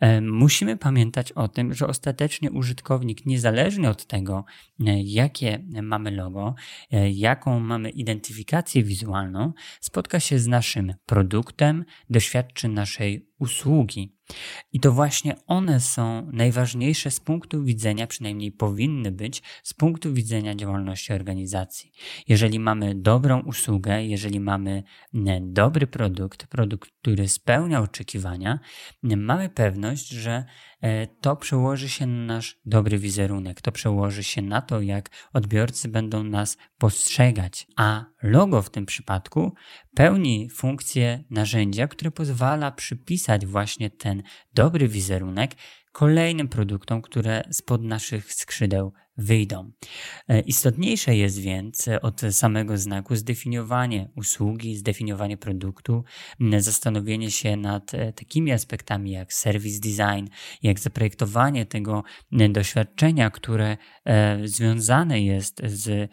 e, 0.00 0.20
musimy 0.20 0.76
pamiętać 0.76 1.32
o 1.32 1.48
tym, 1.48 1.74
że 1.74 1.86
ostatecznie 1.86 2.50
użytkownik, 2.50 3.26
niezależnie 3.26 3.90
od 3.90 4.06
tego, 4.06 4.44
e, 4.80 5.02
jakie 5.02 5.64
mamy 5.82 6.10
logo, 6.10 6.54
jaką 7.12 7.60
mamy 7.60 7.90
identyfikację 7.90 8.82
wizualną, 8.82 9.52
spotka 9.80 10.20
się 10.20 10.38
z 10.38 10.46
naszym 10.46 10.94
produktem, 11.06 11.84
doświadczy 12.10 12.68
naszej 12.68 13.28
usługi. 13.38 14.13
I 14.72 14.80
to 14.80 14.92
właśnie 14.92 15.36
one 15.46 15.80
są 15.80 16.30
najważniejsze 16.32 17.10
z 17.10 17.20
punktu 17.20 17.64
widzenia, 17.64 18.06
przynajmniej 18.06 18.52
powinny 18.52 19.12
być, 19.12 19.42
z 19.62 19.74
punktu 19.74 20.12
widzenia 20.14 20.54
działalności 20.54 21.12
organizacji. 21.12 21.92
Jeżeli 22.28 22.60
mamy 22.60 22.94
dobrą 22.94 23.40
usługę, 23.40 24.04
jeżeli 24.04 24.40
mamy 24.40 24.82
dobry 25.40 25.86
produkt, 25.86 26.46
produkt, 26.46 26.90
który 27.00 27.28
spełnia 27.28 27.80
oczekiwania, 27.80 28.60
mamy 29.02 29.48
pewność, 29.48 30.08
że 30.08 30.44
to 31.20 31.36
przełoży 31.36 31.88
się 31.88 32.06
na 32.06 32.34
nasz 32.34 32.58
dobry 32.64 32.98
wizerunek, 32.98 33.60
to 33.60 33.72
przełoży 33.72 34.24
się 34.24 34.42
na 34.42 34.62
to, 34.62 34.80
jak 34.80 35.10
odbiorcy 35.32 35.88
będą 35.88 36.24
nas 36.24 36.56
postrzegać. 36.78 37.66
A 37.76 38.04
logo 38.22 38.62
w 38.62 38.70
tym 38.70 38.86
przypadku 38.86 39.54
pełni 39.94 40.50
funkcję 40.50 41.24
narzędzia, 41.30 41.88
które 41.88 42.10
pozwala 42.10 42.72
przypisać 42.72 43.46
właśnie 43.46 43.90
ten 43.90 44.22
dobry 44.54 44.88
wizerunek 44.88 45.54
kolejnym 45.92 46.48
produktom, 46.48 47.02
które 47.02 47.42
spod 47.50 47.82
naszych 47.82 48.32
skrzydeł 48.32 48.92
wyjdą. 49.16 49.70
E, 50.28 50.40
istotniejsze 50.40 51.16
jest 51.16 51.40
więc 51.40 51.88
od 52.02 52.20
samego 52.30 52.78
znaku 52.78 53.16
zdefiniowanie 53.16 54.08
usługi, 54.16 54.76
zdefiniowanie 54.76 55.36
produktu, 55.36 56.04
zastanowienie 56.58 57.30
się 57.30 57.56
nad 57.56 57.94
e, 57.94 58.12
takimi 58.12 58.52
aspektami 58.52 59.10
jak 59.10 59.32
service 59.32 59.80
design, 59.80 60.26
jak 60.62 60.80
zaprojektowanie 60.80 61.66
tego 61.66 62.02
doświadczenia, 62.32 63.30
które 63.30 63.76
e, 64.04 64.48
związane 64.48 65.20
jest 65.20 65.62
z 65.64 66.10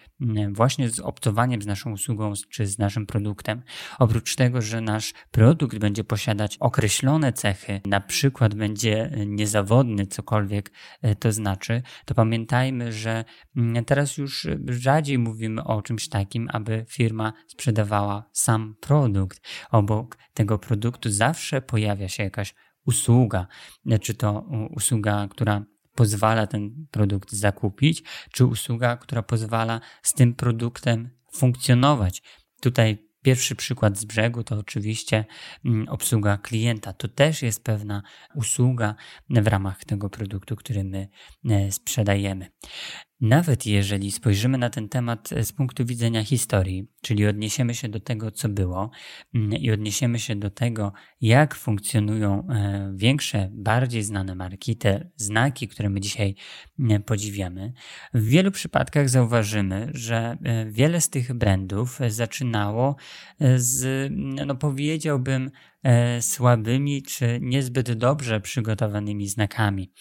właśnie 0.52 0.90
z 0.90 1.00
obcowaniem 1.00 1.62
z 1.62 1.66
naszą 1.66 1.92
usługą 1.92 2.34
czy 2.50 2.68
z 2.68 2.80
naszym 2.80 3.06
produktem. 3.06 3.62
Oprócz 4.00 4.36
tego, 4.36 4.62
że 4.62 4.82
nasz 4.82 5.14
produkt 5.32 5.78
będzie 5.78 6.04
posiadać 6.04 6.58
określone 6.58 7.34
cechy, 7.34 7.82
na 7.86 8.02
przykład 8.02 8.56
będzie 8.56 9.12
niezawodny, 9.28 10.08
cokolwiek 10.08 10.72
to 11.20 11.32
znaczy, 11.32 11.82
to 12.06 12.16
pamiętajmy, 12.16 12.91
że 12.92 13.26
mm, 13.58 13.86
teraz 13.86 14.18
już 14.18 14.48
rzadziej 14.68 15.20
mówimy 15.20 15.64
o 15.64 15.82
czymś 15.82 16.10
takim, 16.10 16.50
aby 16.54 16.86
firma 16.88 17.34
sprzedawała 17.48 18.30
sam 18.34 18.76
produkt. 18.80 19.42
Obok 19.72 20.18
tego 20.34 20.60
produktu 20.60 21.10
zawsze 21.10 21.62
pojawia 21.62 22.10
się 22.10 22.24
jakaś 22.24 22.54
usługa, 22.86 23.48
czy 24.02 24.14
to 24.14 24.46
usługa, 24.76 25.28
która 25.28 25.66
pozwala 25.96 26.48
ten 26.48 26.88
produkt 26.92 27.32
zakupić, 27.32 28.04
czy 28.32 28.46
usługa, 28.46 28.98
która 28.98 29.24
pozwala 29.24 29.82
z 30.04 30.14
tym 30.14 30.34
produktem 30.34 31.10
funkcjonować. 31.34 32.22
Tutaj 32.62 33.11
Pierwszy 33.22 33.56
przykład 33.56 33.98
z 33.98 34.06
brzegu 34.06 34.44
to 34.44 34.56
oczywiście 34.56 35.26
mm, 35.66 35.90
obsługa 35.90 36.38
klienta. 36.38 36.94
To 36.94 37.08
też 37.08 37.42
jest 37.42 37.64
pewna 37.64 38.02
usługa 38.36 38.96
w 39.30 39.48
ramach 39.48 39.86
tego 39.86 40.10
produktu, 40.10 40.56
który 40.56 40.84
my 40.84 41.08
e, 41.50 41.72
sprzedajemy. 41.72 42.52
Nawet 43.22 43.66
jeżeli 43.66 44.12
spojrzymy 44.12 44.58
na 44.58 44.70
ten 44.70 44.90
temat 44.90 45.30
z 45.42 45.52
punktu 45.52 45.86
widzenia 45.86 46.24
historii, 46.24 46.88
czyli 47.02 47.28
odniesiemy 47.28 47.76
się 47.76 47.90
do 47.90 48.00
tego, 48.00 48.32
co 48.32 48.50
było 48.50 48.92
mm, 49.36 49.54
i 49.54 49.72
odniesiemy 49.72 50.20
się 50.20 50.36
do 50.36 50.50
tego, 50.50 50.94
jak 51.22 51.56
funkcjonują 51.56 52.48
e, 52.48 52.94
większe, 52.96 53.50
bardziej 53.52 54.04
znane 54.04 54.36
marki, 54.36 54.76
te 54.76 55.10
znaki, 55.16 55.68
które 55.68 55.90
my 55.90 56.00
dzisiaj 56.00 56.36
podziwiamy, 57.06 57.74
w 58.14 58.26
wielu 58.26 58.52
przypadkach 58.52 59.10
zauważymy, 59.10 59.90
że 59.94 60.38
e, 60.44 60.66
wiele 60.72 61.02
z 61.02 61.10
tych 61.10 61.34
brandów 61.34 62.00
zaczynało 62.08 62.96
e, 63.40 63.60
z, 63.60 64.12
no 64.46 64.56
powiedziałbym, 64.56 65.52
słabymi 66.22 67.04
czy 67.04 67.40
niezbyt 67.42 67.92
dobrze 67.92 68.42
przygotowanymi 68.42 69.28
znakami. 69.28 69.92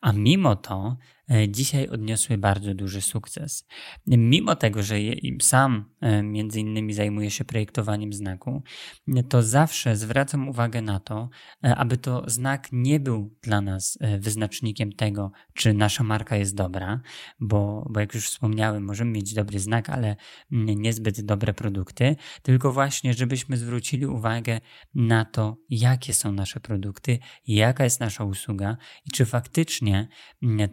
A 0.00 0.12
mimo 0.12 0.56
to 0.56 0.96
E, 1.30 1.48
dzisiaj 1.48 1.88
odniosły 1.88 2.38
bardzo 2.38 2.74
duży 2.74 3.00
sukces. 3.00 3.66
Mimo 4.06 4.56
tego, 4.56 4.82
że 4.82 4.96
sam 5.42 5.84
e, 6.00 6.22
między 6.22 6.60
innymi 6.60 6.92
zajmuję 6.92 7.30
się 7.30 7.44
projektowaniem 7.44 8.12
znaku, 8.12 8.62
to 9.28 9.42
zawsze 9.42 9.96
zwracam 9.96 10.48
uwagę 10.48 10.82
na 10.82 11.00
to, 11.00 11.28
e, 11.64 11.76
aby 11.76 11.96
to 11.96 12.24
znak 12.26 12.68
nie 12.72 13.00
był 13.00 13.36
dla 13.42 13.60
nas 13.60 13.98
wyznacznikiem 14.18 14.92
tego, 14.92 15.32
czy 15.54 15.74
nasza 15.74 16.04
marka 16.04 16.36
jest 16.36 16.54
dobra, 16.54 17.00
bo, 17.40 17.86
bo 17.90 18.00
jak 18.00 18.14
już 18.14 18.26
wspomniałem, 18.26 18.84
możemy 18.84 19.10
mieć 19.10 19.34
dobry 19.34 19.58
znak, 19.58 19.90
ale 19.90 20.16
niezbyt 20.50 21.20
dobre 21.20 21.54
produkty, 21.54 22.16
tylko 22.42 22.72
właśnie, 22.72 23.14
żebyśmy 23.14 23.56
zwrócili 23.56 24.06
uwagę 24.06 24.60
na 24.94 25.24
to, 25.32 25.56
jakie 25.70 26.14
są 26.14 26.32
nasze 26.32 26.60
produkty, 26.60 27.18
jaka 27.46 27.84
jest 27.84 28.00
nasza 28.00 28.24
usługa 28.24 28.76
i 29.06 29.10
czy 29.10 29.26
faktycznie 29.26 30.08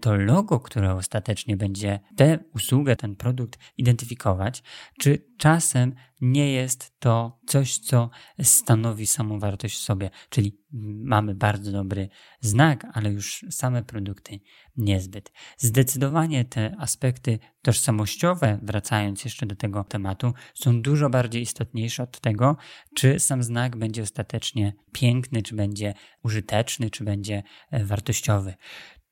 to 0.02 0.16
logo, 0.16 0.48
logo, 0.48 0.60
które 0.60 0.94
ostatecznie 0.94 1.58
będzie 1.58 2.00
tę 2.16 2.40
usługę, 2.54 2.96
ten 2.96 3.16
produkt 3.16 3.60
identyfikować, 3.78 4.64
czy 5.00 5.26
czasem 5.38 5.96
nie 6.22 6.52
jest 6.52 7.00
to 7.00 7.40
coś, 7.48 7.78
co 7.78 8.10
stanowi 8.42 9.08
samą 9.08 9.40
wartość 9.40 9.76
w 9.78 9.82
sobie, 9.82 10.10
czyli 10.30 10.58
mamy 11.04 11.36
bardzo 11.36 11.72
dobry 11.72 12.10
znak, 12.40 12.88
ale 12.94 13.12
już 13.12 13.46
same 13.50 13.84
produkty 13.84 14.40
niezbyt. 14.78 15.32
Zdecydowanie 15.58 16.46
te 16.46 16.76
aspekty 16.80 17.40
tożsamościowe, 17.62 18.60
wracając 18.64 19.24
jeszcze 19.24 19.46
do 19.46 19.56
tego 19.56 19.84
tematu, 19.84 20.34
są 20.54 20.82
dużo 20.82 21.10
bardziej 21.10 21.42
istotniejsze 21.42 22.04
od 22.04 22.20
tego, 22.20 22.58
czy 22.96 23.20
sam 23.20 23.44
znak 23.44 23.78
będzie 23.78 24.02
ostatecznie 24.02 24.74
piękny, 24.92 25.42
czy 25.42 25.56
będzie 25.56 25.94
użyteczny, 26.24 26.90
czy 26.90 27.04
będzie 27.04 27.44
e, 27.72 27.86
wartościowy. 27.86 28.54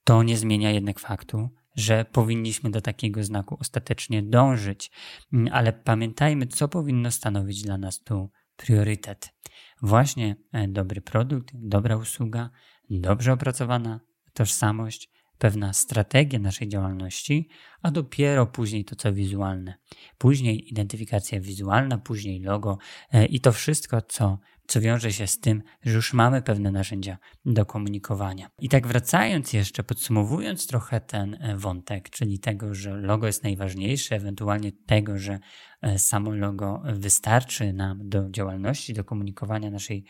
To 0.04 0.24
nie 0.24 0.38
zmienia 0.38 0.72
jednak 0.72 1.00
faktu, 1.00 1.50
że 1.76 2.06
powinniśmy 2.06 2.70
do 2.70 2.82
takiego 2.82 3.24
znaku 3.24 3.58
ostatecznie 3.60 4.24
dążyć, 4.24 4.92
mm, 5.34 5.54
ale 5.54 5.74
pamiętajmy, 5.74 6.48
co 6.48 6.68
powinno 6.68 7.12
stanowić 7.12 7.62
dla 7.62 7.78
nas 7.78 8.04
tu 8.04 8.30
priorytet. 8.58 9.34
Właśnie 9.82 10.36
e, 10.52 10.68
dobry 10.68 11.02
produkt, 11.02 11.52
dobra 11.54 11.98
usługa, 11.98 12.50
dobrze 12.90 13.34
opracowana 13.34 14.00
tożsamość, 14.34 15.10
pewna 15.38 15.74
strategia 15.74 16.40
naszej 16.40 16.68
działalności, 16.68 17.50
a 17.86 17.92
dopiero 17.92 18.46
później 18.46 18.86
to, 18.86 18.96
co 18.96 19.14
wizualne. 19.14 19.74
Później 20.18 20.70
identyfikacja 20.72 21.40
wizualna, 21.40 21.98
później 21.98 22.40
logo 22.42 22.78
e, 23.12 23.26
i 23.26 23.40
to 23.40 23.52
wszystko, 23.52 24.02
co 24.02 24.38
co 24.68 24.82
wiąże 24.82 25.12
się 25.12 25.28
z 25.28 25.40
tym, 25.40 25.64
że 25.84 25.94
już 25.94 26.14
mamy 26.14 26.42
pewne 26.42 26.72
narzędzia 26.72 27.18
do 27.46 27.66
komunikowania. 27.66 28.50
I 28.60 28.70
tak 28.70 28.88
wracając 28.88 29.54
jeszcze, 29.54 29.84
podsumowując 29.84 30.68
trochę 30.68 31.02
ten 31.02 31.38
e, 31.40 31.58
wątek, 31.58 32.10
czyli 32.10 32.40
tego, 32.40 32.76
że 32.76 32.98
logo 32.98 33.28
jest 33.28 33.44
najważniejsze, 33.44 34.16
ewentualnie 34.16 34.72
tego, 34.86 35.18
że 35.18 35.40
e, 35.82 36.00
samo 36.00 36.32
logo 36.32 36.84
wystarczy 36.86 37.74
nam 37.74 38.10
do 38.10 38.30
działalności, 38.30 38.94
do 38.94 39.04
komunikowania 39.04 39.72
naszej 39.72 40.06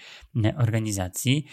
organizacji, 0.57 1.45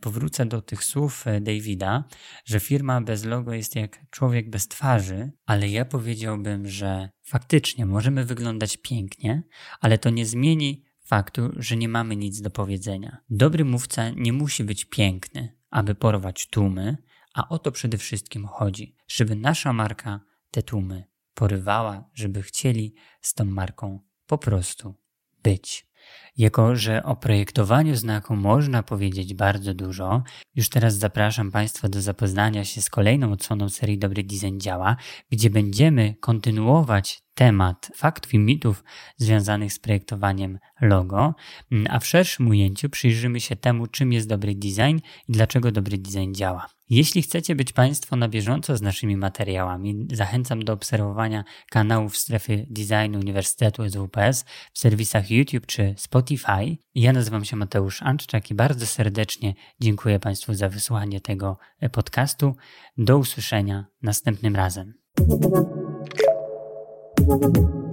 powrócę 0.00 0.46
do 0.46 0.62
tych 0.62 0.84
słów 0.84 1.24
Davida, 1.40 2.04
że 2.44 2.60
firma 2.60 3.00
bez 3.00 3.24
logo 3.24 3.52
jest 3.52 3.76
jak 3.76 4.10
człowiek 4.10 4.50
bez 4.50 4.68
twarzy, 4.68 5.30
ale 5.46 5.68
ja 5.68 5.84
powiedziałbym, 5.84 6.68
że 6.68 7.08
faktycznie 7.22 7.86
możemy 7.86 8.24
wyglądać 8.24 8.76
pięknie, 8.76 9.42
ale 9.80 9.98
to 9.98 10.10
nie 10.10 10.26
zmieni 10.26 10.84
faktu, 11.04 11.50
że 11.56 11.76
nie 11.76 11.88
mamy 11.88 12.16
nic 12.16 12.40
do 12.40 12.50
powiedzenia. 12.50 13.18
Dobry 13.30 13.64
mówca 13.64 14.10
nie 14.10 14.32
musi 14.32 14.64
być 14.64 14.84
piękny, 14.84 15.56
aby 15.70 15.94
porwać 15.94 16.46
tłumy, 16.46 16.96
a 17.34 17.48
o 17.48 17.58
to 17.58 17.72
przede 17.72 17.98
wszystkim 17.98 18.46
chodzi, 18.46 18.96
żeby 19.08 19.36
nasza 19.36 19.72
marka 19.72 20.20
te 20.50 20.62
tłumy 20.62 21.04
porywała, 21.34 22.10
żeby 22.14 22.42
chcieli 22.42 22.94
z 23.20 23.34
tą 23.34 23.44
marką 23.44 24.00
po 24.26 24.38
prostu 24.38 24.94
być. 25.42 25.86
Jako, 26.36 26.76
że 26.76 27.02
o 27.02 27.16
projektowaniu 27.16 27.96
znaku 27.96 28.36
można 28.36 28.82
powiedzieć 28.82 29.34
bardzo 29.34 29.74
dużo, 29.74 30.22
już 30.54 30.68
teraz 30.68 30.94
zapraszam 30.94 31.50
Państwa 31.50 31.88
do 31.88 32.00
zapoznania 32.00 32.64
się 32.64 32.82
z 32.82 32.90
kolejną 32.90 33.32
odsłoną 33.32 33.68
serii 33.68 33.98
Dobry 33.98 34.24
Design 34.24 34.58
Działa, 34.58 34.96
gdzie 35.30 35.50
będziemy 35.50 36.14
kontynuować 36.20 37.23
temat 37.34 37.90
faktów 37.94 38.34
i 38.34 38.38
mitów 38.38 38.84
związanych 39.16 39.72
z 39.72 39.78
projektowaniem 39.78 40.58
logo, 40.80 41.34
a 41.88 41.98
w 41.98 42.06
szerszym 42.06 42.48
ujęciu 42.48 42.88
przyjrzymy 42.88 43.40
się 43.40 43.56
temu, 43.56 43.86
czym 43.86 44.12
jest 44.12 44.28
dobry 44.28 44.54
design 44.54 44.98
i 45.28 45.32
dlaczego 45.32 45.72
dobry 45.72 45.98
design 45.98 46.32
działa. 46.32 46.68
Jeśli 46.90 47.22
chcecie 47.22 47.54
być 47.54 47.72
Państwo 47.72 48.16
na 48.16 48.28
bieżąco 48.28 48.76
z 48.76 48.82
naszymi 48.82 49.16
materiałami, 49.16 50.08
zachęcam 50.12 50.64
do 50.64 50.72
obserwowania 50.72 51.44
kanałów 51.70 52.16
strefy 52.16 52.66
designu 52.70 53.18
Uniwersytetu 53.18 53.90
SWPS 53.90 54.44
w 54.72 54.78
serwisach 54.78 55.30
YouTube 55.30 55.66
czy 55.66 55.94
Spotify. 55.98 56.76
Ja 56.94 57.12
nazywam 57.12 57.44
się 57.44 57.56
Mateusz 57.56 58.02
Anczczak 58.02 58.50
i 58.50 58.54
bardzo 58.54 58.86
serdecznie 58.86 59.54
dziękuję 59.80 60.20
Państwu 60.20 60.54
za 60.54 60.68
wysłuchanie 60.68 61.20
tego 61.20 61.58
podcastu. 61.92 62.56
Do 62.98 63.18
usłyszenia 63.18 63.86
następnym 64.02 64.56
razem. 64.56 64.94
Thank 67.26 67.56
you. 67.56 67.83